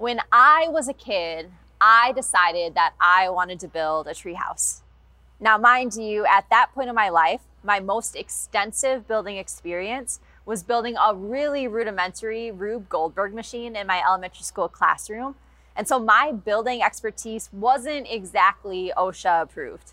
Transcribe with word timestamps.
When 0.00 0.22
I 0.32 0.66
was 0.70 0.88
a 0.88 0.94
kid, 0.94 1.50
I 1.78 2.12
decided 2.12 2.74
that 2.74 2.94
I 2.98 3.28
wanted 3.28 3.60
to 3.60 3.68
build 3.68 4.06
a 4.06 4.12
treehouse. 4.12 4.80
Now, 5.38 5.58
mind 5.58 5.94
you, 5.94 6.24
at 6.24 6.48
that 6.48 6.72
point 6.72 6.88
in 6.88 6.94
my 6.94 7.10
life, 7.10 7.42
my 7.62 7.80
most 7.80 8.16
extensive 8.16 9.06
building 9.06 9.36
experience 9.36 10.18
was 10.46 10.62
building 10.62 10.96
a 10.96 11.14
really 11.14 11.68
rudimentary 11.68 12.50
Rube 12.50 12.88
Goldberg 12.88 13.34
machine 13.34 13.76
in 13.76 13.86
my 13.86 14.02
elementary 14.02 14.42
school 14.42 14.68
classroom. 14.68 15.34
And 15.76 15.86
so 15.86 15.98
my 15.98 16.32
building 16.32 16.82
expertise 16.82 17.50
wasn't 17.52 18.06
exactly 18.10 18.94
OSHA 18.96 19.42
approved. 19.42 19.92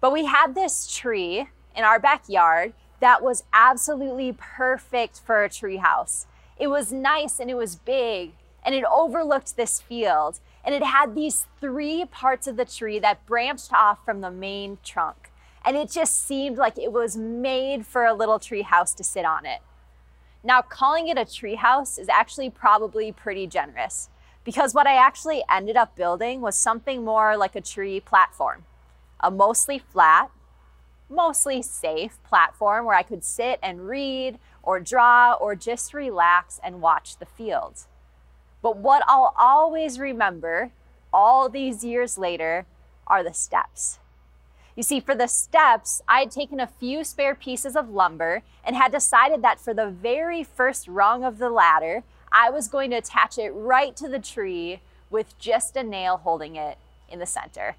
But 0.00 0.14
we 0.14 0.24
had 0.24 0.54
this 0.54 0.90
tree 0.90 1.48
in 1.76 1.84
our 1.84 1.98
backyard 1.98 2.72
that 3.00 3.22
was 3.22 3.44
absolutely 3.52 4.32
perfect 4.32 5.20
for 5.20 5.44
a 5.44 5.50
treehouse. 5.50 6.24
It 6.58 6.68
was 6.68 6.90
nice 6.90 7.38
and 7.38 7.50
it 7.50 7.56
was 7.58 7.76
big 7.76 8.32
and 8.64 8.74
it 8.74 8.84
overlooked 8.84 9.56
this 9.56 9.80
field 9.80 10.40
and 10.64 10.74
it 10.74 10.84
had 10.84 11.14
these 11.14 11.46
three 11.60 12.04
parts 12.04 12.46
of 12.46 12.56
the 12.56 12.64
tree 12.64 12.98
that 13.00 13.26
branched 13.26 13.72
off 13.72 14.04
from 14.04 14.20
the 14.20 14.30
main 14.30 14.78
trunk. 14.84 15.30
And 15.64 15.76
it 15.76 15.90
just 15.90 16.26
seemed 16.26 16.56
like 16.56 16.78
it 16.78 16.92
was 16.92 17.16
made 17.16 17.86
for 17.86 18.04
a 18.04 18.14
little 18.14 18.38
tree 18.38 18.62
house 18.62 18.94
to 18.94 19.04
sit 19.04 19.24
on 19.24 19.46
it. 19.46 19.60
Now, 20.44 20.60
calling 20.60 21.08
it 21.08 21.18
a 21.18 21.24
tree 21.24 21.54
house 21.54 21.98
is 21.98 22.08
actually 22.08 22.50
probably 22.50 23.12
pretty 23.12 23.46
generous 23.46 24.08
because 24.44 24.74
what 24.74 24.88
I 24.88 24.94
actually 24.94 25.44
ended 25.50 25.76
up 25.76 25.94
building 25.94 26.40
was 26.40 26.56
something 26.56 27.04
more 27.04 27.36
like 27.36 27.54
a 27.54 27.60
tree 27.60 28.00
platform, 28.00 28.64
a 29.20 29.30
mostly 29.30 29.78
flat, 29.78 30.30
mostly 31.08 31.62
safe 31.62 32.18
platform 32.24 32.86
where 32.86 32.96
I 32.96 33.04
could 33.04 33.22
sit 33.22 33.60
and 33.62 33.88
read 33.88 34.38
or 34.62 34.80
draw 34.80 35.34
or 35.34 35.54
just 35.54 35.94
relax 35.94 36.60
and 36.64 36.80
watch 36.80 37.18
the 37.18 37.26
field. 37.26 37.86
But 38.62 38.76
what 38.76 39.02
I'll 39.06 39.34
always 39.36 39.98
remember 39.98 40.70
all 41.12 41.48
these 41.48 41.84
years 41.84 42.16
later 42.16 42.64
are 43.06 43.22
the 43.22 43.34
steps. 43.34 43.98
You 44.76 44.82
see, 44.82 45.00
for 45.00 45.14
the 45.14 45.26
steps, 45.26 46.00
I 46.08 46.20
had 46.20 46.30
taken 46.30 46.58
a 46.58 46.66
few 46.66 47.04
spare 47.04 47.34
pieces 47.34 47.76
of 47.76 47.90
lumber 47.90 48.42
and 48.64 48.74
had 48.74 48.92
decided 48.92 49.42
that 49.42 49.60
for 49.60 49.74
the 49.74 49.90
very 49.90 50.42
first 50.42 50.88
rung 50.88 51.24
of 51.24 51.38
the 51.38 51.50
ladder, 51.50 52.04
I 52.30 52.48
was 52.48 52.68
going 52.68 52.90
to 52.90 52.96
attach 52.96 53.36
it 53.36 53.50
right 53.50 53.94
to 53.96 54.08
the 54.08 54.18
tree 54.18 54.80
with 55.10 55.38
just 55.38 55.76
a 55.76 55.82
nail 55.82 56.16
holding 56.16 56.56
it 56.56 56.78
in 57.10 57.18
the 57.18 57.26
center. 57.26 57.76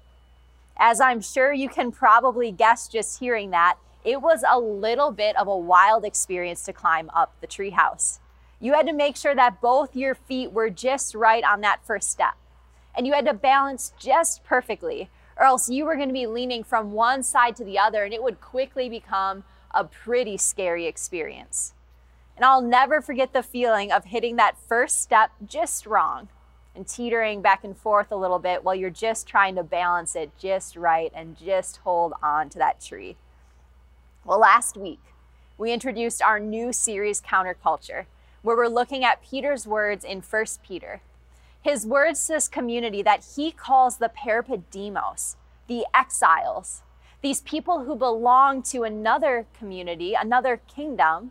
As 0.76 1.00
I'm 1.00 1.20
sure 1.20 1.52
you 1.52 1.68
can 1.68 1.90
probably 1.90 2.52
guess 2.52 2.86
just 2.86 3.18
hearing 3.18 3.50
that, 3.50 3.76
it 4.04 4.20
was 4.20 4.44
a 4.48 4.58
little 4.58 5.10
bit 5.10 5.36
of 5.36 5.48
a 5.48 5.56
wild 5.56 6.04
experience 6.04 6.62
to 6.64 6.72
climb 6.72 7.10
up 7.12 7.34
the 7.40 7.46
treehouse. 7.46 8.18
You 8.64 8.72
had 8.72 8.86
to 8.86 8.94
make 8.94 9.14
sure 9.14 9.34
that 9.34 9.60
both 9.60 9.94
your 9.94 10.14
feet 10.14 10.50
were 10.50 10.70
just 10.70 11.14
right 11.14 11.44
on 11.44 11.60
that 11.60 11.84
first 11.84 12.08
step. 12.08 12.32
And 12.96 13.06
you 13.06 13.12
had 13.12 13.26
to 13.26 13.34
balance 13.34 13.92
just 13.98 14.42
perfectly, 14.42 15.10
or 15.36 15.44
else 15.44 15.68
you 15.68 15.84
were 15.84 15.96
going 15.96 16.08
to 16.08 16.14
be 16.14 16.26
leaning 16.26 16.64
from 16.64 16.92
one 16.92 17.22
side 17.22 17.56
to 17.56 17.64
the 17.64 17.78
other, 17.78 18.04
and 18.04 18.14
it 18.14 18.22
would 18.22 18.40
quickly 18.40 18.88
become 18.88 19.44
a 19.74 19.84
pretty 19.84 20.38
scary 20.38 20.86
experience. 20.86 21.74
And 22.36 22.44
I'll 22.46 22.62
never 22.62 23.02
forget 23.02 23.34
the 23.34 23.42
feeling 23.42 23.92
of 23.92 24.06
hitting 24.06 24.36
that 24.36 24.56
first 24.56 25.02
step 25.02 25.32
just 25.46 25.84
wrong 25.84 26.28
and 26.74 26.88
teetering 26.88 27.42
back 27.42 27.64
and 27.64 27.76
forth 27.76 28.10
a 28.10 28.16
little 28.16 28.38
bit 28.38 28.64
while 28.64 28.74
you're 28.74 28.88
just 28.88 29.26
trying 29.26 29.56
to 29.56 29.62
balance 29.62 30.16
it 30.16 30.30
just 30.38 30.74
right 30.74 31.12
and 31.14 31.36
just 31.36 31.76
hold 31.84 32.14
on 32.22 32.48
to 32.48 32.58
that 32.60 32.80
tree. 32.80 33.18
Well, 34.24 34.38
last 34.38 34.78
week, 34.78 35.02
we 35.58 35.70
introduced 35.70 36.22
our 36.22 36.40
new 36.40 36.72
series, 36.72 37.20
Counterculture 37.20 38.06
where 38.44 38.56
we're 38.58 38.68
looking 38.68 39.02
at 39.02 39.22
Peter's 39.22 39.66
words 39.66 40.04
in 40.04 40.20
1 40.20 40.44
Peter. 40.62 41.00
His 41.62 41.86
words 41.86 42.26
to 42.26 42.34
this 42.34 42.46
community 42.46 43.02
that 43.02 43.24
he 43.34 43.50
calls 43.50 43.96
the 43.96 44.10
Parepidemos, 44.10 45.36
the 45.66 45.86
exiles, 45.94 46.82
these 47.22 47.40
people 47.40 47.84
who 47.84 47.96
belong 47.96 48.62
to 48.64 48.82
another 48.82 49.46
community, 49.58 50.12
another 50.12 50.60
kingdom, 50.68 51.30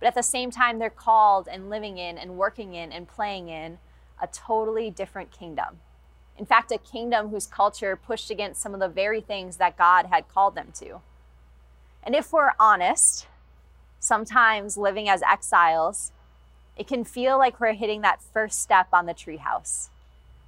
but 0.00 0.06
at 0.06 0.14
the 0.14 0.22
same 0.22 0.50
time, 0.50 0.78
they're 0.78 0.88
called 0.88 1.48
and 1.52 1.68
living 1.68 1.98
in 1.98 2.16
and 2.16 2.38
working 2.38 2.74
in 2.74 2.92
and 2.92 3.06
playing 3.06 3.50
in 3.50 3.76
a 4.20 4.26
totally 4.26 4.90
different 4.90 5.30
kingdom. 5.30 5.80
In 6.38 6.46
fact, 6.46 6.72
a 6.72 6.78
kingdom 6.78 7.28
whose 7.28 7.46
culture 7.46 7.94
pushed 7.94 8.30
against 8.30 8.62
some 8.62 8.72
of 8.72 8.80
the 8.80 8.88
very 8.88 9.20
things 9.20 9.58
that 9.58 9.76
God 9.76 10.06
had 10.06 10.30
called 10.30 10.54
them 10.54 10.72
to. 10.76 11.02
And 12.02 12.14
if 12.14 12.32
we're 12.32 12.52
honest, 12.58 13.26
sometimes 14.00 14.78
living 14.78 15.10
as 15.10 15.20
exiles 15.22 16.12
it 16.76 16.86
can 16.86 17.04
feel 17.04 17.38
like 17.38 17.60
we're 17.60 17.72
hitting 17.72 18.00
that 18.00 18.22
first 18.22 18.60
step 18.60 18.88
on 18.92 19.06
the 19.06 19.14
treehouse, 19.14 19.88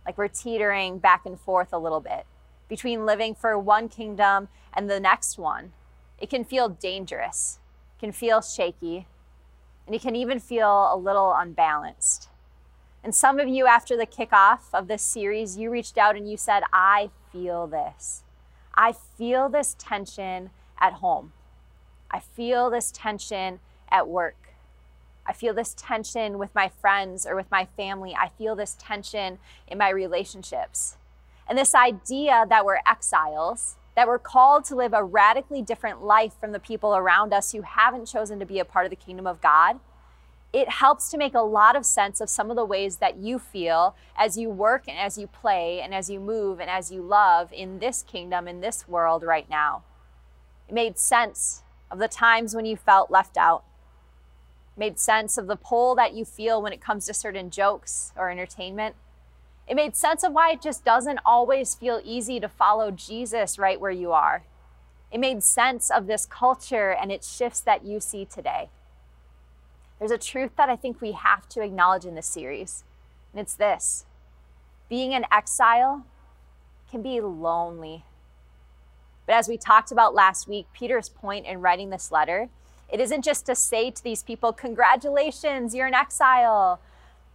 like 0.05 0.19
we're 0.19 0.29
teetering 0.29 0.99
back 0.99 1.25
and 1.25 1.39
forth 1.39 1.73
a 1.73 1.79
little 1.79 2.01
bit 2.01 2.27
between 2.69 3.07
living 3.07 3.35
for 3.35 3.59
one 3.59 3.89
kingdom 3.89 4.49
and 4.75 4.91
the 4.91 5.01
next 5.01 5.39
one. 5.39 5.73
It 6.19 6.31
can 6.31 6.45
feel 6.45 6.69
dangerous, 6.69 7.59
can 8.01 8.13
feel 8.13 8.41
shaky, 8.41 9.07
and 9.87 9.95
it 9.95 10.03
can 10.03 10.17
even 10.17 10.41
feel 10.41 10.93
a 10.93 10.97
little 10.97 11.33
unbalanced. 11.33 12.29
And 13.05 13.15
some 13.15 13.39
of 13.39 13.47
you, 13.47 13.67
after 13.67 13.97
the 13.97 14.07
kickoff 14.07 14.63
of 14.73 14.89
this 14.89 15.03
series, 15.03 15.57
you 15.57 15.71
reached 15.71 15.97
out 15.97 16.17
and 16.17 16.29
you 16.29 16.37
said, 16.37 16.65
I 16.73 17.11
feel 17.31 17.69
this. 17.69 18.25
I 18.75 18.93
feel 18.93 19.49
this 19.49 19.77
tension 19.79 20.51
at 20.81 20.95
home. 20.95 21.33
I 22.11 22.19
feel 22.19 22.69
this 22.69 22.91
tension 22.91 23.61
at 23.91 24.09
work. 24.09 24.46
I 25.27 25.33
feel 25.33 25.53
this 25.55 25.75
tension 25.77 26.39
with 26.39 26.55
my 26.55 26.69
friends 26.69 27.27
or 27.27 27.35
with 27.35 27.51
my 27.51 27.67
family. 27.77 28.15
I 28.15 28.29
feel 28.29 28.55
this 28.55 28.77
tension 28.79 29.39
in 29.67 29.79
my 29.79 29.91
relationships. 29.91 30.97
And 31.49 31.59
this 31.59 31.75
idea 31.75 32.47
that 32.49 32.65
we're 32.65 32.81
exiles, 32.87 33.77
that 33.95 34.07
we're 34.07 34.19
called 34.19 34.65
to 34.67 34.77
live 34.77 34.93
a 34.93 35.03
radically 35.03 35.63
different 35.63 36.03
life 36.03 36.35
from 36.39 36.53
the 36.53 36.61
people 36.61 36.97
around 36.97 37.33
us 37.33 37.53
who 37.53 37.63
haven't 37.63 38.07
chosen 38.07 38.39
to 38.39 38.47
be 38.47 38.59
a 38.59 38.65
part 38.65 38.87
of 38.87 38.91
the 38.91 38.97
kingdom 38.97 39.27
of 39.27 39.41
God, 39.41 39.81
it 40.53 40.69
helps 40.69 41.11
to 41.11 41.19
make 41.19 41.35
a 41.35 41.41
lot 41.41 41.77
of 41.77 41.85
sense 41.85 42.21
of 42.21 42.31
some 42.31 42.51
of 42.51 42.57
the 42.57 42.65
ways 42.65 42.97
that 42.97 43.17
you 43.17 43.39
feel 43.39 43.95
as 44.17 44.39
you 44.39 44.49
work 44.49 44.85
and 44.89 44.99
as 44.99 45.19
you 45.19 45.27
play 45.27 45.81
and 45.81 45.95
as 45.95 46.09
you 46.09 46.21
move 46.21 46.61
and 46.61 46.71
as 46.71 46.91
you 46.91 47.03
love 47.03 47.53
in 47.53 47.79
this 47.79 48.03
kingdom, 48.03 48.49
in 48.49 48.61
this 48.61 48.89
world 48.89 49.23
right 49.23 49.49
now. 49.51 49.83
It 50.69 50.75
made 50.75 50.99
sense 50.99 51.63
of 51.91 51.99
the 51.99 52.09
times 52.09 52.55
when 52.55 52.65
you 52.65 52.77
felt 52.77 53.11
left 53.11 53.37
out 53.37 53.65
made 54.77 54.99
sense 54.99 55.39
of 55.39 55.47
the 55.47 55.57
pull 55.57 55.95
that 55.95 56.15
you 56.15 56.25
feel 56.25 56.61
when 56.61 56.73
it 56.73 56.81
comes 56.81 57.07
to 57.07 57.15
certain 57.15 57.51
jokes 57.51 58.13
or 58.17 58.31
entertainment. 58.31 58.95
It 59.67 59.75
made 59.75 59.97
sense 59.97 60.23
of 60.23 60.33
why 60.33 60.53
it 60.53 60.63
just 60.63 60.85
doesn't 60.85 61.21
always 61.25 61.75
feel 61.75 62.01
easy 62.05 62.39
to 62.41 62.49
follow 62.49 62.91
Jesus 62.91 63.59
right 63.59 63.81
where 63.81 63.91
you 63.91 64.13
are. 64.13 64.45
It 65.11 65.19
made 65.19 65.43
sense 65.43 65.91
of 65.91 66.07
this 66.07 66.27
culture 66.27 66.91
and 66.91 67.11
its 67.11 67.35
shifts 67.35 67.61
that 67.61 67.85
you 67.85 68.01
see 68.01 68.25
today. 68.25 68.69
There's 69.99 70.11
a 70.11 70.19
truth 70.19 70.53
that 70.57 70.69
I 70.69 70.77
think 70.77 71.01
we 71.01 71.13
have 71.13 71.49
to 71.51 71.63
acknowledge 71.63 72.05
in 72.05 72.15
this 72.15 72.27
series, 72.27 72.85
and 73.33 73.41
it's 73.41 73.55
this 73.55 74.05
being 74.89 75.15
an 75.15 75.25
exile 75.33 76.05
can 76.91 77.03
be 77.03 77.21
lonely. 77.21 78.05
But 79.27 79.35
as 79.35 79.49
we 79.49 79.57
talked 79.57 79.91
about 79.91 80.15
last 80.15 80.47
week, 80.47 80.67
Peter's 80.73 81.09
point 81.09 81.47
in 81.47 81.61
writing 81.61 81.91
this 81.91 82.13
letter 82.13 82.49
it 82.89 83.01
isn't 83.01 83.25
just 83.25 83.47
to 83.47 83.55
say 83.55 83.91
to 83.91 84.03
these 84.03 84.23
people, 84.23 84.53
Congratulations, 84.53 85.75
you're 85.75 85.87
in 85.87 85.95
exile. 85.95 86.81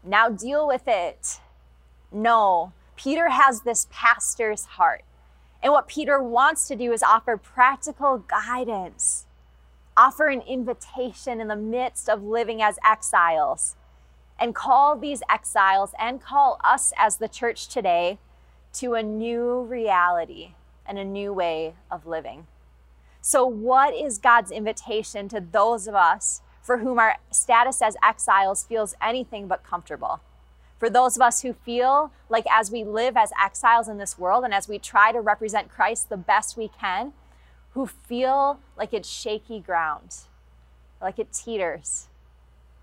Now 0.04 0.30
deal 0.30 0.68
with 0.68 0.88
it. 0.88 1.40
No, 2.12 2.74
Peter 2.96 3.30
has 3.30 3.62
this 3.62 3.88
pastor's 3.92 4.66
heart. 4.66 5.04
And 5.64 5.72
what 5.72 5.88
Peter 5.88 6.22
wants 6.22 6.68
to 6.68 6.76
do 6.76 6.92
is 6.92 7.04
offer 7.04 7.38
practical 7.38 8.20
guidance, 8.20 9.26
offer 9.96 10.28
an 10.28 10.42
invitation 10.42 11.40
in 11.40 11.48
the 11.48 11.56
midst 11.56 12.10
of 12.10 12.24
living 12.24 12.62
as 12.62 12.80
exiles, 12.84 13.76
and 14.40 14.56
call 14.56 14.98
these 14.98 15.22
exiles 15.30 15.94
and 16.00 16.22
call 16.22 16.60
us 16.64 16.92
as 16.98 17.18
the 17.18 17.28
church 17.28 17.68
today 17.68 18.18
to 18.74 18.96
a 18.96 19.04
new 19.04 19.62
reality 19.62 20.54
and 20.86 20.98
a 20.98 21.06
new 21.06 21.32
way 21.32 21.76
of 21.92 22.08
living. 22.08 22.48
So, 23.24 23.46
what 23.46 23.94
is 23.94 24.18
God's 24.18 24.50
invitation 24.50 25.30
to 25.30 25.40
those 25.40 25.88
of 25.88 25.94
us 25.94 26.42
for 26.64 26.80
whom 26.80 26.98
our 26.98 27.18
status 27.30 27.80
as 27.80 27.96
exiles 28.04 28.64
feels 28.64 28.96
anything 29.00 29.48
but 29.48 29.64
comfortable? 29.64 30.22
For 30.80 30.90
those 30.90 31.16
of 31.16 31.22
us 31.22 31.44
who 31.44 31.54
feel 31.54 32.12
like 32.30 32.46
as 32.52 32.72
we 32.72 32.84
live 32.84 33.16
as 33.16 33.32
exiles 33.40 33.88
in 33.88 34.00
this 34.00 34.18
world 34.18 34.44
and 34.44 34.52
as 34.52 34.68
we 34.68 34.80
try 34.80 35.12
to 35.12 35.22
represent 35.22 35.70
Christ 35.70 36.10
the 36.10 36.18
best 36.18 36.58
we 36.58 36.68
can, 36.68 37.14
who 37.74 37.86
feel 37.86 38.60
like 38.76 38.92
it's 38.92 39.08
shaky 39.08 39.60
ground, 39.60 40.22
like 41.00 41.20
it 41.20 41.32
teeters, 41.32 42.08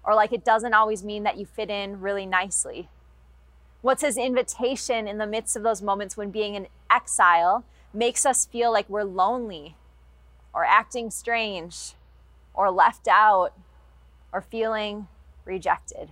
or 0.04 0.14
like 0.14 0.32
it 0.32 0.44
doesn't 0.44 0.72
always 0.72 1.02
mean 1.02 1.24
that 1.24 1.36
you 1.36 1.46
fit 1.46 1.68
in 1.68 2.00
really 2.00 2.26
nicely. 2.26 2.88
What's 3.82 4.02
his 4.02 4.16
invitation 4.16 5.08
in 5.08 5.18
the 5.18 5.26
midst 5.26 5.56
of 5.56 5.64
those 5.64 5.82
moments 5.82 6.16
when 6.16 6.30
being 6.30 6.54
an 6.54 6.68
exile 6.88 7.64
makes 7.92 8.24
us 8.24 8.46
feel 8.46 8.72
like 8.72 8.88
we're 8.88 9.02
lonely 9.02 9.74
or 10.52 10.64
acting 10.64 11.10
strange 11.10 11.94
or 12.54 12.70
left 12.70 13.06
out 13.08 13.52
or 14.32 14.40
feeling 14.40 15.08
rejected. 15.44 16.10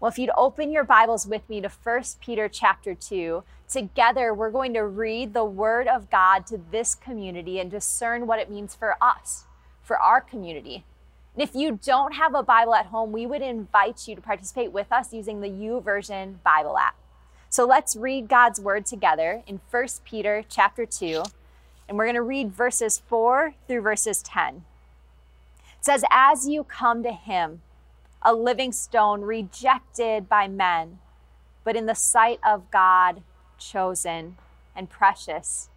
Well, 0.00 0.10
if 0.10 0.18
you'd 0.18 0.30
open 0.36 0.70
your 0.70 0.84
Bibles 0.84 1.26
with 1.26 1.48
me 1.48 1.60
to 1.62 1.68
1 1.68 2.02
Peter 2.20 2.48
chapter 2.48 2.94
2, 2.94 3.42
together 3.68 4.34
we're 4.34 4.50
going 4.50 4.74
to 4.74 4.84
read 4.84 5.32
the 5.32 5.44
word 5.44 5.88
of 5.88 6.10
God 6.10 6.46
to 6.48 6.60
this 6.70 6.94
community 6.94 7.58
and 7.58 7.70
discern 7.70 8.26
what 8.26 8.38
it 8.38 8.50
means 8.50 8.74
for 8.74 8.96
us, 9.00 9.44
for 9.82 9.98
our 9.98 10.20
community. 10.20 10.84
And 11.34 11.42
if 11.42 11.54
you 11.54 11.80
don't 11.82 12.14
have 12.14 12.34
a 12.34 12.42
Bible 12.42 12.74
at 12.74 12.86
home, 12.86 13.12
we 13.12 13.24
would 13.24 13.42
invite 13.42 14.06
you 14.06 14.14
to 14.14 14.20
participate 14.20 14.72
with 14.72 14.92
us 14.92 15.12
using 15.12 15.40
the 15.40 15.48
YouVersion 15.48 16.42
Bible 16.42 16.76
app. 16.76 16.96
So 17.48 17.66
let's 17.66 17.96
read 17.96 18.28
God's 18.28 18.60
word 18.60 18.84
together 18.84 19.42
in 19.46 19.60
1 19.70 19.86
Peter 20.04 20.44
chapter 20.48 20.84
2, 20.84 21.22
and 21.88 21.96
we're 21.96 22.06
going 22.06 22.14
to 22.14 22.22
read 22.22 22.52
verses 22.52 23.02
4 23.06 23.54
through 23.66 23.82
verses 23.82 24.22
10. 24.22 24.64
It 25.78 25.84
says, 25.84 26.04
As 26.10 26.48
you 26.48 26.64
come 26.64 27.02
to 27.02 27.12
him, 27.12 27.62
a 28.22 28.34
living 28.34 28.72
stone 28.72 29.22
rejected 29.22 30.28
by 30.28 30.48
men, 30.48 30.98
but 31.62 31.76
in 31.76 31.86
the 31.86 31.94
sight 31.94 32.40
of 32.44 32.70
God, 32.70 33.22
chosen 33.58 34.36
and 34.74 34.88
precious. 34.88 35.68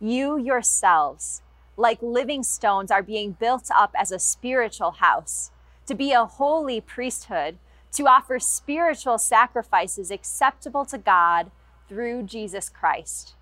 You 0.00 0.38
yourselves, 0.38 1.42
like 1.76 2.00
living 2.02 2.42
stones, 2.42 2.90
are 2.90 3.02
being 3.02 3.32
built 3.32 3.68
up 3.74 3.92
as 3.96 4.12
a 4.12 4.18
spiritual 4.18 4.92
house, 4.92 5.50
to 5.86 5.94
be 5.94 6.12
a 6.12 6.24
holy 6.24 6.80
priesthood, 6.80 7.58
to 7.92 8.06
offer 8.06 8.38
spiritual 8.38 9.18
sacrifices 9.18 10.10
acceptable 10.10 10.84
to 10.86 10.98
God 10.98 11.50
through 11.88 12.22
Jesus 12.22 12.68
Christ. 12.68 13.34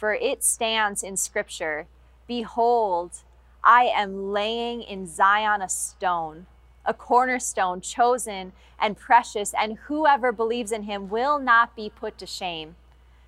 For 0.00 0.14
it 0.14 0.42
stands 0.42 1.02
in 1.02 1.18
Scripture 1.18 1.86
Behold, 2.26 3.18
I 3.62 3.82
am 3.84 4.32
laying 4.32 4.80
in 4.80 5.06
Zion 5.06 5.60
a 5.60 5.68
stone 5.68 6.46
a 6.86 6.94
cornerstone 6.94 7.82
chosen 7.82 8.52
and 8.78 8.96
precious, 8.96 9.52
and 9.52 9.76
whoever 9.88 10.32
believes 10.32 10.72
in 10.72 10.84
him 10.84 11.10
will 11.10 11.38
not 11.38 11.76
be 11.76 11.92
put 11.94 12.16
to 12.16 12.24
shame. 12.24 12.76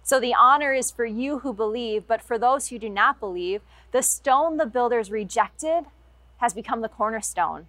So 0.03 0.19
the 0.19 0.35
honor 0.35 0.73
is 0.73 0.91
for 0.91 1.05
you 1.05 1.41
who 1.41 1.53
believe, 1.53 2.07
but 2.07 2.23
for 2.23 2.39
those 2.39 2.69
who 2.69 2.79
do 2.79 2.89
not 2.89 3.21
believe, 3.21 3.61
the 3.93 4.03
stone 4.03 4.57
the 4.57 4.65
builders 4.65 5.11
rejected 5.11 5.85
has 6.39 6.55
become 6.55 6.81
the 6.81 6.89
cornerstone, 6.89 7.67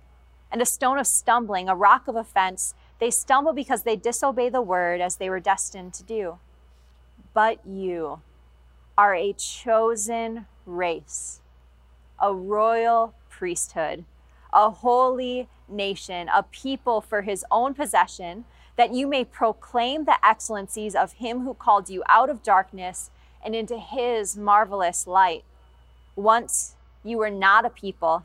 and 0.50 0.62
a 0.62 0.66
stone 0.66 0.98
of 0.98 1.06
stumbling, 1.06 1.68
a 1.68 1.76
rock 1.76 2.08
of 2.08 2.16
offense. 2.16 2.74
They 3.00 3.12
stumble 3.12 3.52
because 3.52 3.84
they 3.84 3.98
disobey 3.98 4.48
the 4.48 4.62
word 4.62 5.02
as 5.02 5.18
they 5.18 5.30
were 5.30 5.42
destined 5.42 5.94
to 5.96 6.04
do. 6.04 6.40
But 7.34 7.68
you 7.68 8.22
are 8.98 9.16
a 9.16 9.34
chosen 9.34 10.46
race, 10.66 11.42
a 12.20 12.34
royal 12.34 13.14
priesthood, 13.30 14.06
a 14.52 14.70
holy 14.70 15.48
nation, 15.68 16.30
a 16.34 16.44
people 16.44 17.02
for 17.02 17.24
his 17.24 17.44
own 17.50 17.74
possession, 17.74 18.46
that 18.76 18.94
you 18.94 19.08
may 19.08 19.24
proclaim 19.24 20.06
the 20.06 20.26
excellencies 20.26 20.96
of 20.96 21.14
him 21.14 21.42
who 21.42 21.54
called 21.54 21.90
you 21.90 22.04
out 22.08 22.30
of 22.30 22.44
darkness 22.44 23.10
and 23.44 23.56
into 23.56 23.78
his 23.78 24.38
marvelous 24.38 25.06
light. 25.06 25.44
Once 26.16 26.76
you 27.04 27.18
were 27.18 27.30
not 27.30 27.66
a 27.66 27.70
people, 27.70 28.24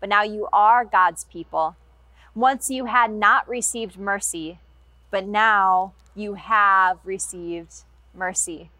but 0.00 0.08
now 0.08 0.22
you 0.22 0.48
are 0.52 0.84
God's 0.84 1.24
people. 1.24 1.76
Once 2.34 2.70
you 2.70 2.86
had 2.86 3.12
not 3.12 3.48
received 3.48 3.98
mercy, 3.98 4.58
but 5.10 5.26
now 5.26 5.92
you 6.14 6.34
have 6.34 6.98
received 7.04 7.84
mercy. 8.14 8.70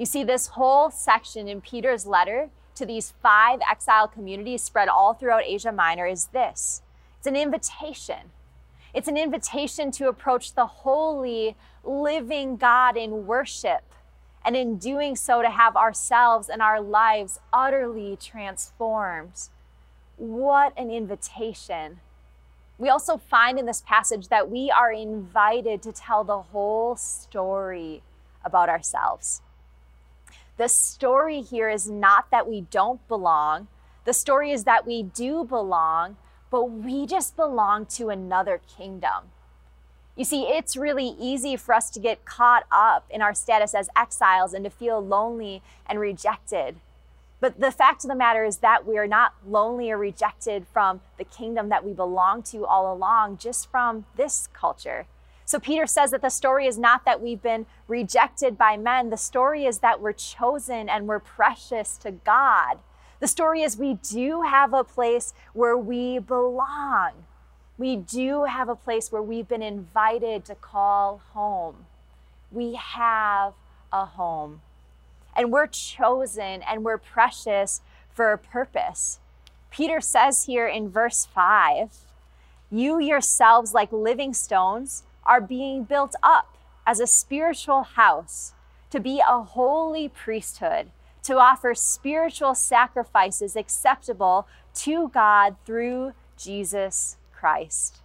You 0.00 0.06
see, 0.06 0.24
this 0.24 0.46
whole 0.46 0.90
section 0.90 1.46
in 1.46 1.60
Peter's 1.60 2.06
letter 2.06 2.48
to 2.74 2.86
these 2.86 3.12
five 3.22 3.60
exile 3.70 4.08
communities 4.08 4.62
spread 4.62 4.88
all 4.88 5.12
throughout 5.12 5.42
Asia 5.44 5.72
Minor 5.72 6.06
is 6.06 6.28
this 6.28 6.80
it's 7.18 7.26
an 7.26 7.36
invitation. 7.36 8.30
It's 8.94 9.08
an 9.08 9.18
invitation 9.18 9.90
to 9.90 10.08
approach 10.08 10.54
the 10.54 10.64
holy, 10.64 11.54
living 11.84 12.56
God 12.56 12.96
in 12.96 13.26
worship, 13.26 13.82
and 14.42 14.56
in 14.56 14.78
doing 14.78 15.16
so, 15.16 15.42
to 15.42 15.50
have 15.50 15.76
ourselves 15.76 16.48
and 16.48 16.62
our 16.62 16.80
lives 16.80 17.38
utterly 17.52 18.16
transformed. 18.16 19.50
What 20.16 20.72
an 20.78 20.90
invitation! 20.90 22.00
We 22.78 22.88
also 22.88 23.18
find 23.18 23.58
in 23.58 23.66
this 23.66 23.82
passage 23.86 24.28
that 24.28 24.50
we 24.50 24.70
are 24.70 24.90
invited 24.90 25.82
to 25.82 25.92
tell 25.92 26.24
the 26.24 26.40
whole 26.40 26.96
story 26.96 28.02
about 28.42 28.70
ourselves. 28.70 29.42
The 30.60 30.68
story 30.68 31.40
here 31.40 31.70
is 31.70 31.88
not 31.88 32.30
that 32.30 32.46
we 32.46 32.60
don't 32.60 33.08
belong, 33.08 33.68
the 34.04 34.12
story 34.12 34.52
is 34.52 34.64
that 34.64 34.86
we 34.86 35.02
do 35.02 35.42
belong 35.42 36.18
but 36.50 36.64
we 36.64 37.06
just 37.06 37.34
belong 37.34 37.86
to 37.86 38.10
another 38.10 38.60
kingdom. 38.76 39.30
You 40.16 40.26
see, 40.26 40.42
it's 40.42 40.76
really 40.76 41.14
easy 41.18 41.56
for 41.56 41.74
us 41.74 41.88
to 41.92 41.98
get 41.98 42.26
caught 42.26 42.64
up 42.70 43.06
in 43.08 43.22
our 43.22 43.32
status 43.32 43.74
as 43.74 43.88
exiles 43.96 44.52
and 44.52 44.64
to 44.64 44.70
feel 44.70 45.00
lonely 45.00 45.62
and 45.86 45.98
rejected. 45.98 46.76
But 47.40 47.58
the 47.58 47.72
fact 47.72 48.04
of 48.04 48.08
the 48.08 48.14
matter 48.14 48.44
is 48.44 48.58
that 48.58 48.86
we 48.86 48.98
are 48.98 49.06
not 49.06 49.32
lonely 49.48 49.90
or 49.90 49.96
rejected 49.96 50.66
from 50.74 51.00
the 51.16 51.24
kingdom 51.24 51.70
that 51.70 51.86
we 51.86 51.94
belong 51.94 52.42
to 52.42 52.66
all 52.66 52.92
along, 52.92 53.38
just 53.38 53.70
from 53.70 54.04
this 54.16 54.46
culture. 54.52 55.06
So 55.50 55.58
Peter 55.58 55.84
says 55.84 56.12
that 56.12 56.22
the 56.22 56.30
story 56.30 56.68
is 56.68 56.78
not 56.78 57.04
that 57.06 57.20
we've 57.20 57.42
been 57.42 57.66
rejected 57.88 58.56
by 58.56 58.76
men, 58.76 59.10
the 59.10 59.16
story 59.16 59.64
is 59.66 59.80
that 59.80 60.00
we're 60.00 60.12
chosen 60.12 60.88
and 60.88 61.08
we're 61.08 61.18
precious 61.18 61.96
to 62.04 62.12
God. 62.12 62.78
The 63.18 63.26
story 63.26 63.62
is 63.62 63.76
we 63.76 63.94
do 63.94 64.42
have 64.42 64.72
a 64.72 64.84
place 64.84 65.34
where 65.52 65.76
we 65.76 66.20
belong. 66.20 67.24
We 67.78 67.96
do 67.96 68.44
have 68.44 68.68
a 68.68 68.76
place 68.76 69.10
where 69.10 69.24
we've 69.24 69.48
been 69.48 69.60
invited 69.60 70.44
to 70.44 70.54
call 70.54 71.20
home. 71.32 71.86
We 72.52 72.74
have 72.76 73.54
a 73.92 74.04
home. 74.04 74.60
And 75.34 75.50
we're 75.50 75.66
chosen 75.66 76.62
and 76.62 76.84
we're 76.84 76.96
precious 76.96 77.80
for 78.12 78.30
a 78.30 78.38
purpose. 78.38 79.18
Peter 79.72 80.00
says 80.00 80.44
here 80.44 80.68
in 80.68 80.90
verse 80.90 81.26
5 81.26 81.90
You 82.70 83.00
yourselves, 83.00 83.74
like 83.74 83.90
living 83.90 84.32
stones, 84.32 85.02
are 85.24 85.40
being 85.40 85.84
built 85.84 86.14
up 86.22 86.56
as 86.86 87.00
a 87.00 87.06
spiritual 87.06 87.82
house 87.82 88.54
to 88.90 89.00
be 89.00 89.20
a 89.26 89.42
holy 89.42 90.08
priesthood 90.08 90.90
to 91.22 91.36
offer 91.36 91.74
spiritual 91.74 92.54
sacrifices 92.54 93.56
acceptable 93.56 94.46
to 94.74 95.08
God 95.08 95.56
through 95.66 96.12
Jesus 96.36 97.16
Christ. 97.32 98.00